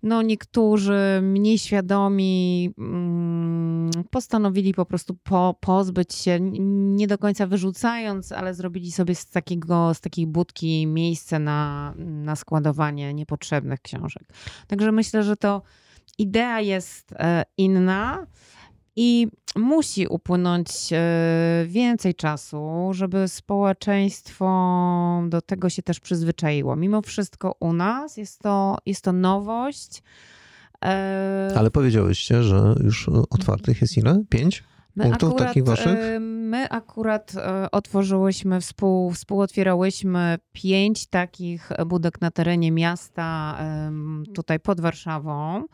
no 0.03 0.23
niektórzy 0.23 1.21
mniej 1.23 1.59
świadomi 1.59 2.71
mm, 2.79 3.91
postanowili 4.11 4.75
po 4.75 4.87
prostu 4.87 5.15
po, 5.15 5.57
pozbyć 5.61 6.15
się, 6.15 6.39
nie 6.41 7.07
do 7.07 7.19
końca 7.19 7.47
wyrzucając, 7.47 8.33
ale 8.33 8.55
zrobili 8.55 8.93
sobie 8.93 9.15
z, 9.15 9.27
takiego, 9.27 9.95
z 9.95 10.01
takiej 10.01 10.27
budki 10.27 10.87
miejsce 10.87 11.39
na, 11.39 11.95
na 11.99 12.37
składowanie 12.37 13.15
niepotrzebnych 13.15 13.81
książek. 13.81 14.23
Także 14.67 14.93
myślę, 14.93 15.23
że 15.23 15.37
to 15.37 15.63
idea 16.19 16.61
jest 16.61 17.13
e, 17.13 17.45
inna. 17.57 18.27
I 18.97 19.29
musi 19.57 20.07
upłynąć 20.07 20.69
e, 20.93 21.65
więcej 21.67 22.15
czasu, 22.15 22.89
żeby 22.91 23.29
społeczeństwo 23.29 24.47
do 25.29 25.43
tego 25.43 25.71
się 25.71 25.83
też 25.83 26.01
przyzwyczaiło. 26.01 26.77
Mimo 26.77 27.03
wszystko 27.03 27.57
u 27.61 27.73
nas 27.73 28.17
jest 28.17 28.39
to, 28.39 28.79
jest 28.87 29.05
to 29.05 29.13
nowość. 29.13 30.03
E, 30.85 31.53
Ale 31.57 31.71
powiedziałyście, 31.71 32.43
że 32.43 32.75
już 32.85 33.09
otwartych 33.09 33.81
jest 33.81 33.97
ile? 33.97 34.25
Pięć? 34.29 34.65
My 34.97 35.05
punktów 35.05 35.31
akurat, 35.31 35.49
takich 35.49 35.65
waszych? 35.65 35.99
E, 35.99 36.21
my 36.21 36.69
akurat 36.69 37.33
otworzyłyśmy, 37.73 38.61
współ, 38.61 39.11
współotwierałyśmy 39.11 40.39
pięć 40.53 41.07
takich 41.07 41.71
budek 41.87 42.21
na 42.21 42.31
terenie 42.31 42.73
miasta, 42.73 43.59
tutaj 44.35 44.61
pod 44.61 44.81
Warszawą 44.81 45.65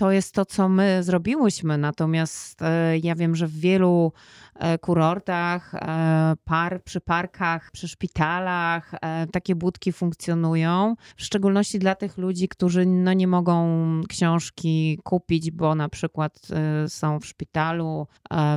to 0.00 0.10
jest 0.10 0.34
to, 0.34 0.44
co 0.44 0.68
my 0.68 1.02
zrobiłyśmy. 1.02 1.78
Natomiast 1.78 2.62
e, 2.62 2.98
ja 2.98 3.14
wiem, 3.14 3.36
że 3.36 3.46
w 3.46 3.60
wielu 3.60 4.12
e, 4.54 4.78
kurortach, 4.78 5.74
e, 5.74 6.36
par, 6.44 6.82
przy 6.84 7.00
parkach, 7.00 7.70
przy 7.70 7.88
szpitalach 7.88 8.92
takie 9.32 9.54
budki 9.54 9.92
funkcjonują. 9.92 10.96
W 11.16 11.22
szczególności 11.22 11.78
dla 11.78 11.94
tych 11.94 12.18
ludzi, 12.18 12.48
którzy 12.48 12.86
no 12.86 13.12
nie 13.12 13.26
mogą 13.26 13.66
książki 14.08 15.00
kupić, 15.04 15.50
bo 15.50 15.74
na 15.74 15.88
przykład 15.88 16.40
są 16.88 17.20
w 17.20 17.26
szpitalu, 17.26 18.06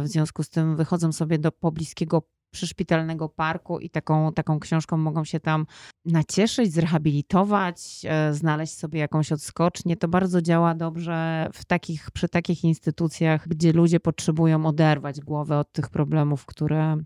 w 0.04 0.08
związku 0.08 0.44
z 0.44 0.50
tym 0.50 0.76
wychodzą 0.76 1.12
sobie 1.12 1.40
do 1.40 1.52
pobliskiego 1.52 2.24
przyszpitalnego 2.54 3.30
parku 3.30 3.80
i 3.80 3.90
taką, 3.90 4.34
taką 4.34 4.60
książką 4.60 4.98
mogą 4.98 5.24
się 5.24 5.40
tam 5.40 5.66
nacieszyć, 6.06 6.74
zrehabilitować, 6.74 8.02
e, 8.06 8.34
znaleźć 8.34 8.74
sobie 8.74 9.00
jakąś 9.00 9.32
odskocznię. 9.32 9.98
To 9.98 10.08
bardzo 10.08 10.42
działa 10.42 10.76
dobrze 10.76 11.50
w 11.54 11.66
takich, 11.66 12.12
przy 12.12 12.30
takich 12.30 12.64
instytucjach, 12.64 13.48
gdzie 13.48 13.74
ludzie 13.74 14.00
potrzebują 14.00 14.66
oderwać 14.66 15.22
głowę 15.22 15.58
od 15.58 15.72
tych 15.72 15.90
problemów, 15.90 16.46
które 16.46 16.98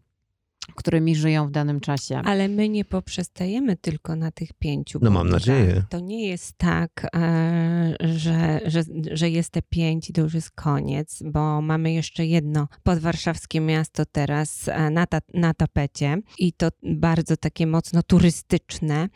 którymi 0.76 1.16
żyją 1.16 1.48
w 1.48 1.52
danym 1.52 1.80
czasie. 1.80 2.22
Ale 2.26 2.48
my 2.48 2.70
nie 2.70 2.86
poprzestajemy 2.86 3.76
tylko 3.76 4.16
na 4.16 4.32
tych 4.32 4.54
pięciu. 4.54 5.00
No 5.02 5.12
mam 5.12 5.30
nadzieję. 5.30 5.84
To 5.90 6.00
nie 6.00 6.28
jest 6.28 6.58
tak, 6.58 7.08
e, 7.16 7.96
że, 8.00 8.60
że, 8.66 8.84
że 9.12 9.30
jest 9.30 9.50
te 9.50 9.62
pięć 9.62 10.10
i 10.10 10.14
to 10.14 10.22
już 10.22 10.34
jest 10.34 10.52
koniec, 10.52 11.24
bo 11.26 11.62
mamy 11.62 11.94
jeszcze 11.94 12.26
jedno 12.26 12.68
podwarszawskie 12.84 13.62
miasto 13.62 14.06
teraz 14.06 14.68
e, 14.68 14.90
na, 14.90 15.06
ta, 15.06 15.20
na 15.34 15.54
tapecie 15.54 16.18
i 16.40 16.54
to 16.54 16.70
bardzo 16.84 17.38
takie 17.38 17.68
mocno 17.68 18.04
turystyczne, 18.04 19.10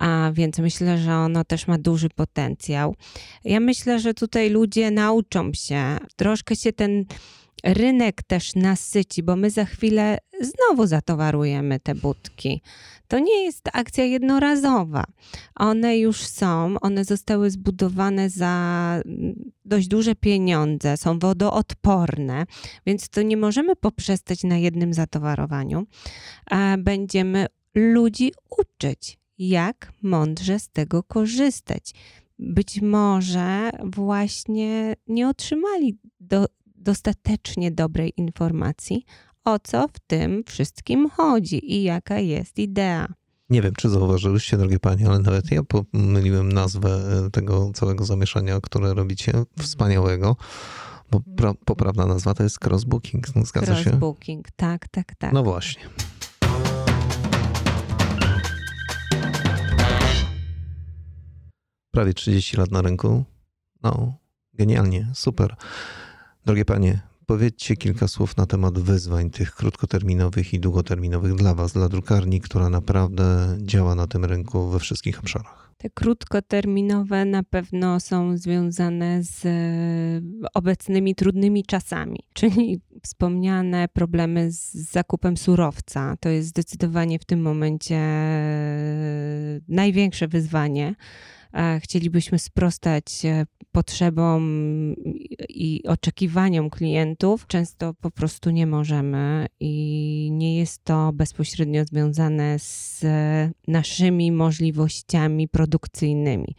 a 0.00 0.30
więc 0.34 0.58
myślę, 0.58 0.98
że 0.98 1.14
ono 1.14 1.44
też 1.44 1.66
ma 1.66 1.78
duży 1.78 2.08
potencjał. 2.08 2.94
Ja 3.44 3.60
myślę, 3.60 4.00
że 4.00 4.14
tutaj 4.14 4.50
ludzie 4.50 4.90
nauczą 4.90 5.52
się, 5.52 5.98
troszkę 6.16 6.56
się 6.56 6.72
ten 6.72 7.04
rynek 7.64 8.22
też 8.22 8.54
nasyci, 8.54 9.22
bo 9.22 9.36
my 9.36 9.50
za 9.50 9.64
chwilę 9.64 10.18
znowu 10.40 10.86
zatowarujemy 10.86 11.80
te 11.80 11.94
budki. 11.94 12.62
To 13.08 13.18
nie 13.18 13.44
jest 13.44 13.68
akcja 13.72 14.04
jednorazowa. 14.04 15.04
One 15.54 15.98
już 15.98 16.20
są, 16.20 16.74
one 16.80 17.04
zostały 17.04 17.50
zbudowane 17.50 18.30
za 18.30 19.02
dość 19.64 19.88
duże 19.88 20.14
pieniądze, 20.14 20.96
są 20.96 21.18
wodoodporne, 21.18 22.46
więc 22.86 23.08
to 23.08 23.22
nie 23.22 23.36
możemy 23.36 23.76
poprzestać 23.76 24.44
na 24.44 24.56
jednym 24.56 24.94
zatowarowaniu. 24.94 25.86
Będziemy 26.78 27.46
ludzi 27.74 28.32
uczyć, 28.58 29.18
jak 29.38 29.92
mądrze 30.02 30.58
z 30.58 30.68
tego 30.68 31.02
korzystać. 31.02 31.92
Być 32.38 32.80
może 32.80 33.70
właśnie 33.84 34.96
nie 35.08 35.28
otrzymali 35.28 35.98
do, 36.20 36.46
dostatecznie 36.86 37.70
dobrej 37.70 38.12
informacji, 38.16 39.04
o 39.44 39.58
co 39.58 39.88
w 39.88 39.98
tym 40.06 40.44
wszystkim 40.46 41.10
chodzi 41.10 41.72
i 41.74 41.82
jaka 41.82 42.18
jest 42.18 42.58
idea. 42.58 43.08
Nie 43.50 43.62
wiem, 43.62 43.72
czy 43.78 43.88
zauważyłyście, 43.88 44.56
drogie 44.56 44.78
panie, 44.78 45.08
ale 45.08 45.18
nawet 45.18 45.50
ja 45.50 45.62
pomyliłem 45.62 46.52
nazwę 46.52 46.88
e, 47.26 47.30
tego 47.30 47.70
całego 47.74 48.04
zamieszania, 48.04 48.60
które 48.60 48.94
robicie, 48.94 49.32
wspaniałego. 49.58 50.36
Bo 51.10 51.18
pra- 51.18 51.54
poprawna 51.64 52.06
nazwa 52.06 52.34
to 52.34 52.42
jest 52.42 52.64
crossbooking, 52.64 53.26
zgadza 53.28 53.76
się? 53.76 53.90
Crossbooking, 53.90 54.50
tak, 54.56 54.88
tak, 54.88 55.14
tak. 55.14 55.32
No 55.32 55.42
właśnie. 55.42 55.82
Prawie 61.90 62.14
30 62.14 62.56
lat 62.56 62.70
na 62.70 62.82
rynku. 62.82 63.24
No, 63.82 64.14
genialnie, 64.54 65.10
super. 65.14 65.56
Drogie 66.46 66.64
panie, 66.64 67.00
powiedzcie 67.26 67.76
kilka 67.76 68.08
słów 68.08 68.36
na 68.36 68.46
temat 68.46 68.78
wyzwań 68.78 69.30
tych 69.30 69.54
krótkoterminowych 69.54 70.54
i 70.54 70.60
długoterminowych 70.60 71.34
dla 71.34 71.54
was, 71.54 71.72
dla 71.72 71.88
drukarni, 71.88 72.40
która 72.40 72.70
naprawdę 72.70 73.56
działa 73.62 73.94
na 73.94 74.06
tym 74.06 74.24
rynku 74.24 74.68
we 74.68 74.78
wszystkich 74.78 75.18
obszarach. 75.18 75.72
Te 75.78 75.90
krótkoterminowe 75.90 77.24
na 77.24 77.42
pewno 77.42 78.00
są 78.00 78.36
związane 78.36 79.22
z 79.22 79.46
e, 79.46 80.50
obecnymi 80.54 81.14
trudnymi 81.14 81.64
czasami, 81.64 82.18
czyli 82.32 82.80
wspomniane 83.02 83.88
problemy 83.88 84.52
z 84.52 84.72
zakupem 84.74 85.36
surowca. 85.36 86.16
To 86.20 86.28
jest 86.28 86.48
zdecydowanie 86.48 87.18
w 87.18 87.24
tym 87.24 87.42
momencie 87.42 87.96
e, 87.96 89.60
największe 89.68 90.28
wyzwanie. 90.28 90.94
E, 91.56 91.80
Chcielibyśmy 91.80 92.38
sprostać 92.38 93.24
e, 93.24 93.46
potrzebom 93.72 94.42
i 95.48 95.82
oczekiwaniom 95.88 96.70
klientów. 96.70 97.46
Często 97.46 97.94
po 97.94 98.10
prostu 98.10 98.50
nie 98.50 98.66
możemy 98.66 99.46
i 99.60 100.28
nie 100.32 100.58
jest 100.58 100.84
to 100.84 101.12
bezpośrednio 101.12 101.84
związane 101.84 102.58
z 102.58 103.04
naszymi 103.68 104.32
możliwościami 104.32 105.48
produkcyjnymi. 105.48 106.54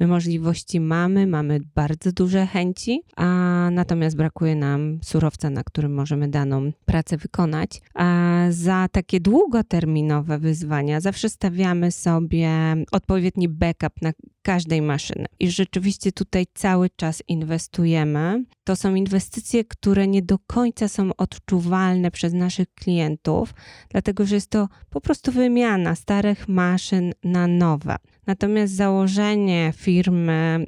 My 0.00 0.06
możliwości 0.06 0.80
mamy, 0.80 1.26
mamy 1.26 1.60
bardzo 1.74 2.12
duże 2.12 2.46
chęci, 2.46 3.02
a 3.16 3.24
natomiast 3.72 4.16
brakuje 4.16 4.56
nam 4.56 4.98
surowca, 5.02 5.50
na 5.50 5.64
którym 5.64 5.94
możemy 5.94 6.28
daną 6.28 6.72
pracę 6.84 7.16
wykonać. 7.16 7.80
A 7.94 8.40
za 8.50 8.88
takie 8.92 9.20
długoterminowe 9.20 10.38
wyzwania 10.38 11.00
zawsze 11.00 11.28
stawiamy 11.28 11.92
sobie 11.92 12.50
odpowiedni 12.92 13.48
backup 13.48 14.02
na 14.02 14.12
każdej 14.42 14.82
maszyny. 14.82 15.26
I 15.40 15.50
rzeczywiście 15.50 16.12
tutaj 16.12 16.46
cały 16.54 16.90
czas 16.96 17.22
inwestujemy. 17.28 18.44
To 18.64 18.76
są 18.76 18.94
inwestycje, 18.94 19.64
które 19.64 20.06
nie 20.06 20.22
do 20.22 20.38
końca 20.46 20.88
są 20.88 21.10
odczuwalne 21.16 22.10
przez 22.10 22.32
naszych 22.32 22.74
klientów, 22.74 23.54
dlatego 23.90 24.26
że 24.26 24.34
jest 24.34 24.50
to 24.50 24.68
po 24.90 25.00
prostu 25.00 25.32
wymiana 25.32 25.94
starych 25.94 26.48
maszyn 26.48 27.12
na 27.24 27.46
nowe. 27.46 27.96
Natomiast 28.26 28.74
założenie 28.74 29.72
firmy 29.76 30.66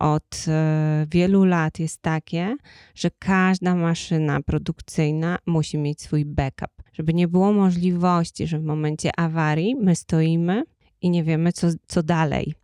od 0.00 0.44
e, 0.48 1.06
wielu 1.10 1.44
lat 1.44 1.78
jest 1.78 2.02
takie, 2.02 2.56
że 2.94 3.10
każda 3.18 3.74
maszyna 3.74 4.40
produkcyjna 4.42 5.38
musi 5.46 5.78
mieć 5.78 6.02
swój 6.02 6.24
backup, 6.24 6.70
żeby 6.92 7.14
nie 7.14 7.28
było 7.28 7.52
możliwości, 7.52 8.46
że 8.46 8.58
w 8.58 8.64
momencie 8.64 9.10
awarii 9.20 9.76
my 9.76 9.96
stoimy 9.96 10.62
i 11.02 11.10
nie 11.10 11.24
wiemy, 11.24 11.52
co, 11.52 11.68
co 11.86 12.02
dalej. 12.02 12.54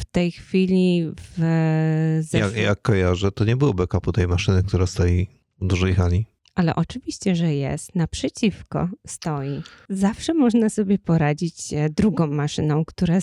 W 0.00 0.04
tej 0.04 0.32
chwili 0.32 1.12
w 1.20 1.38
Jak, 2.32 2.56
jak 2.56 2.82
kojarzę, 2.82 3.32
to 3.32 3.44
nie 3.44 3.56
było 3.56 3.74
backupu 3.74 4.12
tej 4.12 4.28
maszyny, 4.28 4.62
która 4.62 4.86
stoi 4.86 5.28
w 5.60 5.66
dużej 5.66 5.94
hali. 5.94 6.26
Ale 6.56 6.74
oczywiście, 6.74 7.36
że 7.36 7.54
jest. 7.54 7.94
Naprzeciwko 7.94 8.88
stoi. 9.06 9.62
Zawsze 9.88 10.34
można 10.34 10.68
sobie 10.68 10.98
poradzić 10.98 11.72
e, 11.72 11.90
drugą 11.90 12.26
maszyną, 12.26 12.84
która 12.84 13.18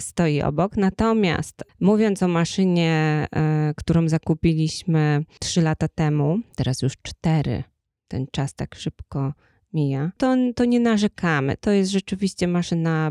stoi 0.00 0.42
obok. 0.42 0.76
Natomiast 0.76 1.64
mówiąc 1.80 2.22
o 2.22 2.28
maszynie, 2.28 3.26
e, 3.36 3.74
którą 3.76 4.08
zakupiliśmy 4.08 5.24
3 5.40 5.62
lata 5.62 5.88
temu, 5.88 6.38
teraz 6.56 6.82
już 6.82 6.92
4, 7.02 7.64
ten 8.08 8.26
czas 8.32 8.54
tak 8.54 8.74
szybko 8.74 9.32
mija, 9.72 10.12
to, 10.16 10.36
to 10.56 10.64
nie 10.64 10.80
narzekamy. 10.80 11.56
To 11.56 11.70
jest 11.70 11.90
rzeczywiście 11.90 12.48
maszyna 12.48 13.10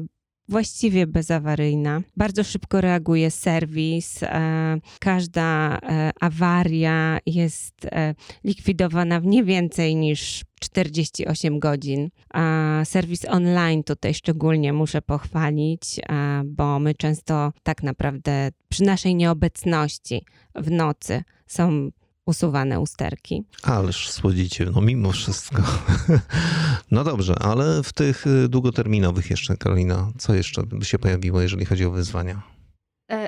właściwie 0.50 1.08
bezawaryjna. 1.08 2.02
Bardzo 2.18 2.44
szybko 2.44 2.82
reaguje 2.82 3.32
serwis. 3.32 4.24
E, 4.24 4.80
każda 5.00 5.78
e, 5.78 6.12
awaria 6.20 7.20
jest 7.26 7.86
e, 7.86 8.16
likwidowana 8.44 9.20
w 9.20 9.26
nie 9.26 9.44
więcej 9.44 9.96
niż 9.96 10.44
48 10.60 11.60
godzin. 11.60 12.10
A 12.34 12.82
serwis 12.86 13.26
online 13.26 13.84
tutaj 13.84 14.14
szczególnie 14.14 14.74
muszę 14.74 15.02
pochwalić, 15.02 16.00
bo 16.46 16.80
my 16.80 16.96
często 16.96 17.54
tak 17.64 17.84
naprawdę 17.84 18.52
przy 18.70 18.84
naszej 18.84 19.16
nieobecności 19.16 20.26
w 20.56 20.72
nocy 20.72 21.24
są 21.48 21.90
usuwane 22.30 22.80
usterki. 22.80 23.44
Ależ 23.64 24.10
słodzicie, 24.10 24.66
no 24.76 24.82
mimo 24.82 25.12
wszystko. 25.12 25.62
No 26.92 27.04
dobrze, 27.04 27.36
ale 27.40 27.84
w 27.84 27.94
tych 27.94 28.28
y, 28.28 28.50
długoterminowych 28.50 29.30
jeszcze, 29.30 29.58
Karolina, 29.58 30.12
co 30.18 30.34
jeszcze 30.34 30.64
by 30.64 30.86
się 30.86 31.00
pojawiło, 31.00 31.42
jeżeli 31.42 31.66
chodzi 31.66 31.86
o 31.86 31.92
wyzwania? 31.92 32.42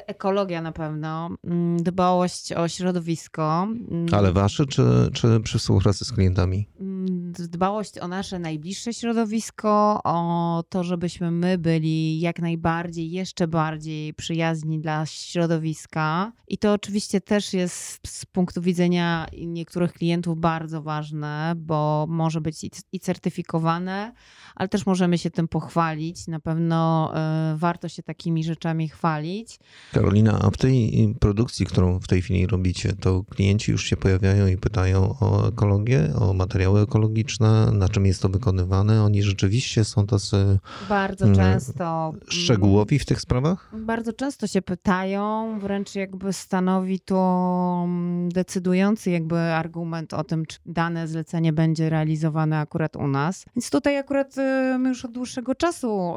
Ekologia 0.08 0.62
na 0.62 0.72
pewno, 0.72 1.30
mm, 1.44 1.84
dbałość 1.84 2.54
o 2.54 2.68
środowisko. 2.68 3.68
mm, 3.92 4.06
Ale 4.12 4.34
wasze, 4.34 4.66
czy, 4.66 4.84
czy 5.14 5.40
przy 5.40 5.60
współpracy 5.60 6.06
z 6.06 6.12
klientami? 6.12 6.68
mm, 6.80 7.32
Dbałość 7.40 7.98
o 8.00 8.08
nasze 8.08 8.40
najbliższe 8.40 8.94
środowisko, 8.94 10.02
o 10.04 10.64
to, 10.70 10.84
żebyśmy 10.84 11.32
my 11.32 11.58
byli 11.58 12.20
jak 12.20 12.40
najbardziej, 12.40 13.12
jeszcze 13.12 13.48
bardziej 13.48 14.14
przyjazni 14.14 14.80
dla 14.80 15.06
środowiska. 15.06 16.32
I 16.48 16.58
to 16.58 16.74
oczywiście 16.74 17.22
też 17.22 17.54
jest 17.54 18.00
z 18.08 18.26
punktu 18.26 18.62
widzenia 18.62 19.28
niektórych 19.48 19.94
klientów 19.94 20.38
bardzo 20.40 20.82
ważne, 20.82 21.54
bo 21.58 22.06
może 22.10 22.42
być 22.42 22.64
i- 22.64 22.72
i 22.92 23.00
certyfikowane, 23.00 24.14
ale 24.56 24.70
też 24.70 24.86
możemy 24.86 25.18
się 25.18 25.32
tym 25.32 25.48
pochwalić. 25.48 26.28
Na 26.28 26.40
pewno 26.40 27.12
e, 27.16 27.56
warto 27.58 27.88
się 27.90 28.04
takimi 28.04 28.44
rzeczami 28.44 28.90
chwalić. 28.90 29.60
Karolina, 29.92 30.40
a 30.42 30.50
w 30.50 30.58
tej 30.58 31.16
produkcji, 31.20 31.66
którą 31.66 32.00
w 32.00 32.08
tej 32.08 32.22
chwili 32.22 32.48
robicie, 32.48 32.94
to 32.94 33.24
klienci 33.24 33.72
już 33.72 33.84
się 33.86 33.98
pojawiają 33.98 34.48
i 34.48 34.58
pytają 34.58 35.16
o 35.20 35.48
ekologię, 35.48 36.14
o 36.20 36.34
materiały 36.34 36.82
ekologiczne, 36.82 37.72
na 37.72 37.90
czym 37.90 38.06
jest 38.06 38.22
to 38.22 38.30
wykonywane. 38.30 39.04
Oni 39.04 39.24
rzeczywiście 39.24 39.84
są 39.84 40.06
tacy 40.08 40.60
Bardzo 40.90 41.26
Mm, 41.26 41.36
często. 41.36 42.14
szczegółowi 42.30 43.00
w 43.00 43.06
tych 43.06 43.22
sprawach? 43.22 43.72
Bardzo 43.78 44.14
często 44.14 44.48
się 44.48 44.62
pytają, 44.62 45.60
wręcz 45.60 45.96
jakby 45.96 46.34
stanowi 46.34 47.00
to 47.00 47.82
mm, 47.86 48.30
decydujący 48.30 49.12
jakby 49.12 49.38
argument 49.40 50.14
o 50.14 50.24
tym, 50.24 50.46
czy 50.46 50.58
dane 50.66 51.08
zlecenie 51.08 51.54
będzie 51.54 51.90
realizowane 51.90 52.60
akurat 52.60 52.96
u 52.96 53.08
nas. 53.08 53.46
Więc 53.56 53.70
tutaj 53.70 53.98
akurat 53.98 54.38
y, 54.38 54.42
my 54.80 54.90
już 54.90 55.06
od 55.06 55.12
dłuższego 55.12 55.56
czasu 55.56 56.16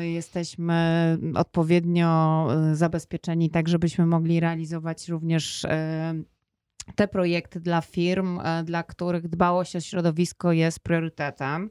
y, 0.00 0.06
jesteśmy 0.06 1.18
odpowiednio 1.34 2.48
y, 2.72 2.76
zabezpieczeni, 3.10 3.50
tak 3.50 3.68
żebyśmy 3.68 4.06
mogli 4.06 4.40
realizować 4.40 5.08
również 5.08 5.64
y, 5.64 5.68
te 6.94 7.08
projekty 7.08 7.60
dla 7.60 7.80
firm, 7.80 8.40
e, 8.40 8.64
dla 8.64 8.82
których 8.82 9.28
dbałość 9.28 9.76
o 9.76 9.80
środowisko 9.80 10.52
jest 10.52 10.80
priorytetem. 10.80 11.70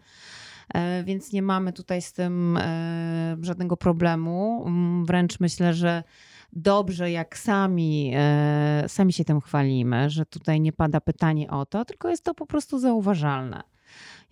E, 0.74 1.04
więc 1.04 1.34
nie 1.34 1.42
mamy 1.42 1.74
tutaj 1.74 2.02
z 2.02 2.14
tym 2.14 2.58
e, 2.58 3.38
żadnego 3.42 3.78
problemu. 3.78 4.66
Wręcz 5.06 5.40
myślę, 5.40 5.74
że 5.74 6.04
dobrze, 6.54 7.12
jak 7.12 7.38
sami, 7.38 8.14
sami 8.88 9.14
się 9.14 9.26
tym 9.26 9.42
chwalimy, 9.42 10.10
że 10.10 10.26
tutaj 10.26 10.62
nie 10.62 10.74
pada 10.74 11.02
pytanie 11.02 11.50
o 11.50 11.66
to, 11.66 11.86
tylko 11.86 12.10
jest 12.10 12.24
to 12.24 12.34
po 12.34 12.46
prostu 12.46 12.80
zauważalne. 12.80 13.62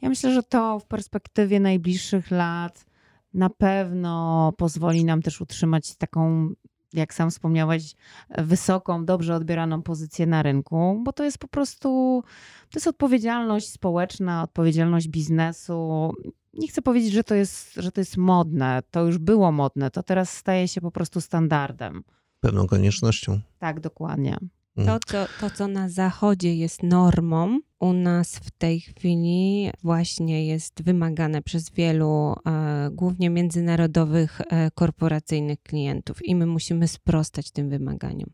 Ja 0.02 0.10
myślę, 0.10 0.34
że 0.34 0.44
to 0.44 0.80
w 0.80 0.86
perspektywie 0.86 1.60
najbliższych 1.60 2.32
lat 2.32 2.86
na 3.34 3.50
pewno 3.50 4.54
pozwoli 4.58 5.06
nam 5.06 5.22
też 5.22 5.42
utrzymać 5.42 5.96
taką 5.96 6.50
jak 6.94 7.14
sam 7.14 7.32
wspomniałeś, 7.32 7.96
wysoką, 8.38 9.06
dobrze 9.06 9.36
odbieraną 9.36 9.82
pozycję 9.82 10.26
na 10.26 10.44
rynku, 10.44 11.02
bo 11.06 11.14
to 11.14 11.24
jest 11.24 11.38
po 11.38 11.48
prostu, 11.48 12.24
to 12.70 12.78
jest 12.78 12.88
odpowiedzialność 12.88 13.70
społeczna, 13.70 14.44
odpowiedzialność 14.44 15.08
biznesu. 15.08 16.12
Nie 16.54 16.68
chcę 16.68 16.82
powiedzieć, 16.82 17.12
że 17.12 17.24
to 17.24 17.36
jest, 17.36 17.74
że 17.74 17.92
to 17.92 18.02
jest 18.02 18.18
modne, 18.18 18.84
to 18.92 19.06
już 19.06 19.18
było 19.18 19.52
modne, 19.52 19.92
to 19.92 20.04
teraz 20.04 20.38
staje 20.38 20.68
się 20.68 20.82
po 20.82 20.92
prostu 20.92 21.22
standardem. 21.22 22.04
Pewną 22.40 22.68
koniecznością. 22.68 23.40
Tak, 23.60 23.80
dokładnie. 23.80 24.38
To 24.78 24.84
mm. 24.84 25.00
co, 25.08 25.28
to, 25.40 25.50
co 25.50 25.68
na 25.68 25.90
Zachodzie 25.90 26.56
jest 26.56 26.84
normą, 26.84 27.60
u 27.80 27.94
nas 27.94 28.36
w 28.36 28.52
tej 28.52 28.80
chwili 28.80 29.72
właśnie 29.84 30.48
jest 30.48 30.84
wymagane 30.84 31.42
przez 31.42 31.70
wielu, 31.70 32.36
e, 32.46 32.90
głównie 32.92 33.30
międzynarodowych, 33.30 34.42
e, 34.42 34.72
korporacyjnych 34.72 35.62
klientów 35.62 36.26
i 36.26 36.36
my 36.36 36.46
musimy 36.46 36.88
sprostać 36.88 37.52
tym 37.52 37.70
wymaganiom. 37.70 38.30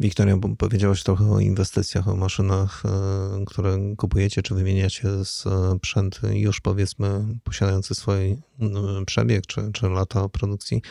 Wiktoria, 0.00 0.36
powiedziałaś 0.58 1.02
trochę 1.02 1.30
o 1.30 1.40
inwestycjach, 1.40 2.08
o 2.08 2.16
maszynach, 2.16 2.82
e, 2.84 3.44
które 3.44 3.78
kupujecie 3.96 4.42
czy 4.42 4.54
wymieniacie 4.54 5.08
sprzęt 5.24 6.20
już 6.32 6.60
powiedzmy 6.60 7.26
posiadający 7.44 7.94
swój 7.94 8.36
przebieg 9.06 9.46
czy, 9.46 9.72
czy 9.72 9.88
lata 9.88 10.28
produkcji. 10.28 10.82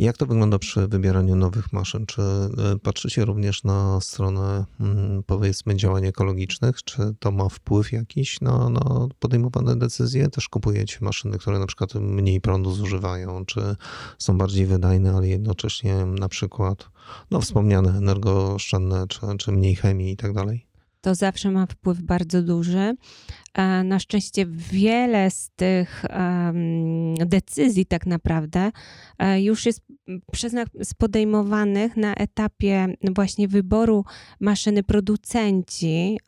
Jak 0.00 0.16
to 0.16 0.26
wygląda 0.26 0.58
przy 0.58 0.88
wybieraniu 0.88 1.36
nowych 1.36 1.72
maszyn? 1.72 2.06
Czy 2.06 2.22
e, 2.22 2.48
patrzycie 2.82 3.24
również 3.24 3.64
na 3.64 4.00
stronę, 4.00 4.64
mm, 4.80 5.22
powiedzmy, 5.26 5.76
działań 5.76 6.06
ekologicznych? 6.06 6.82
Czy 6.82 7.14
to 7.18 7.30
ma 7.30 7.48
wpływ 7.48 7.92
jakiś 7.92 8.40
na, 8.40 8.68
na 8.68 9.08
podejmowane 9.18 9.76
decyzje? 9.76 10.28
Też 10.28 10.48
kupujecie 10.48 10.98
maszyny, 11.00 11.38
które 11.38 11.58
na 11.58 11.66
przykład 11.66 11.94
mniej 11.94 12.40
prądu 12.40 12.72
zużywają, 12.72 13.44
czy 13.44 13.76
są 14.18 14.38
bardziej 14.38 14.66
wydajne, 14.66 15.12
ale 15.12 15.28
jednocześnie 15.28 16.06
na 16.06 16.28
przykład, 16.28 16.90
no 17.30 17.40
wspomniane, 17.40 17.90
energooszczędne, 17.90 19.06
czy, 19.08 19.20
czy 19.38 19.52
mniej 19.52 19.74
chemii 19.74 20.12
i 20.12 20.16
tak 20.16 20.32
dalej? 20.32 20.70
to 21.00 21.14
zawsze 21.14 21.50
ma 21.50 21.66
wpływ 21.66 22.02
bardzo 22.02 22.42
duży. 22.42 22.96
E, 23.54 23.84
na 23.84 23.98
szczęście 23.98 24.46
wiele 24.46 25.30
z 25.30 25.50
tych 25.56 26.04
decyzji 27.16 27.86
tak 27.86 28.06
naprawdę 28.06 28.70
e, 29.18 29.42
już 29.42 29.66
jest 29.66 29.82
przez 30.32 30.52
nas 30.52 30.68
podejmowanych 30.98 31.96
na 31.96 32.14
etapie 32.14 32.94
właśnie 33.14 33.48
wyboru 33.48 34.04
maszyny 34.40 34.82
producenci, 34.82 36.18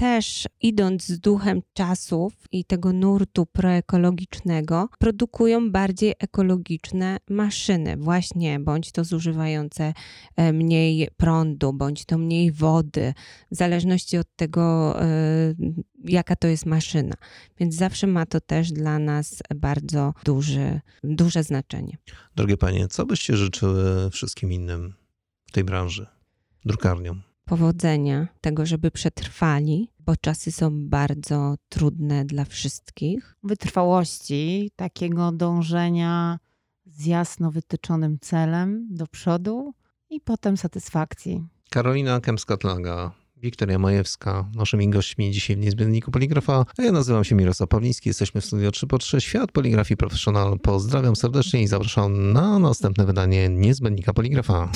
też 0.00 0.48
idąc 0.60 1.06
z 1.06 1.20
duchem 1.20 1.62
czasów 1.72 2.32
i 2.52 2.64
tego 2.64 2.92
nurtu 2.92 3.46
proekologicznego, 3.46 4.88
produkują 4.98 5.70
bardziej 5.70 6.14
ekologiczne 6.18 7.18
maszyny, 7.30 7.96
właśnie 7.96 8.60
bądź 8.60 8.92
to 8.92 9.04
zużywające 9.04 9.94
e, 10.36 10.52
mniej 10.52 11.08
prądu, 11.16 11.72
bądź 11.72 12.04
to 12.04 12.18
mniej 12.18 12.52
wody, 12.52 13.14
w 13.50 13.56
zależności 13.56 14.18
od 14.18 14.26
tego, 14.36 14.96
jaka 16.04 16.36
to 16.36 16.48
jest 16.48 16.66
maszyna. 16.66 17.14
Więc 17.58 17.74
zawsze 17.74 18.06
ma 18.06 18.26
to 18.26 18.40
też 18.40 18.72
dla 18.72 18.98
nas 18.98 19.42
bardzo 19.56 20.14
duży, 20.24 20.80
duże 21.04 21.42
znaczenie. 21.42 21.98
Drogie 22.36 22.56
panie, 22.56 22.88
co 22.88 23.06
byście 23.06 23.36
życzyły 23.36 24.10
wszystkim 24.10 24.52
innym 24.52 24.94
w 25.46 25.52
tej 25.52 25.64
branży, 25.64 26.06
drukarniom? 26.64 27.22
Powodzenia, 27.44 28.28
tego, 28.40 28.66
żeby 28.66 28.90
przetrwali, 28.90 29.90
bo 30.00 30.16
czasy 30.16 30.52
są 30.52 30.88
bardzo 30.88 31.54
trudne 31.68 32.24
dla 32.24 32.44
wszystkich. 32.44 33.36
Wytrwałości, 33.42 34.70
takiego 34.76 35.32
dążenia 35.32 36.38
z 36.86 37.06
jasno 37.06 37.50
wytyczonym 37.50 38.18
celem 38.20 38.86
do 38.90 39.06
przodu 39.06 39.74
i 40.10 40.20
potem 40.20 40.56
satysfakcji. 40.56 41.46
Karolina 41.70 42.20
Kemskatlaga, 42.20 43.12
Wiktoria 43.42 43.78
Majewska, 43.78 44.48
naszymi 44.54 44.90
gośćmi 44.90 45.30
dzisiaj 45.30 45.56
w 45.56 45.58
Niezbędniku 45.58 46.10
Poligrafa. 46.10 46.66
A 46.78 46.82
ja 46.82 46.92
nazywam 46.92 47.24
się 47.24 47.34
Mirosław 47.34 47.68
Pawliński, 47.68 48.08
jesteśmy 48.08 48.40
w 48.40 48.44
studio 48.44 48.70
3 48.70 48.86
po 48.86 48.98
3 48.98 49.20
Świat 49.20 49.52
Poligrafii 49.52 49.96
Professional. 49.96 50.58
Pozdrawiam 50.58 51.16
serdecznie 51.16 51.62
i 51.62 51.66
zapraszam 51.66 52.32
na 52.32 52.58
następne 52.58 53.04
wydanie 53.04 53.48
Niezbędnika 53.48 54.12
Poligrafa. 54.12 54.72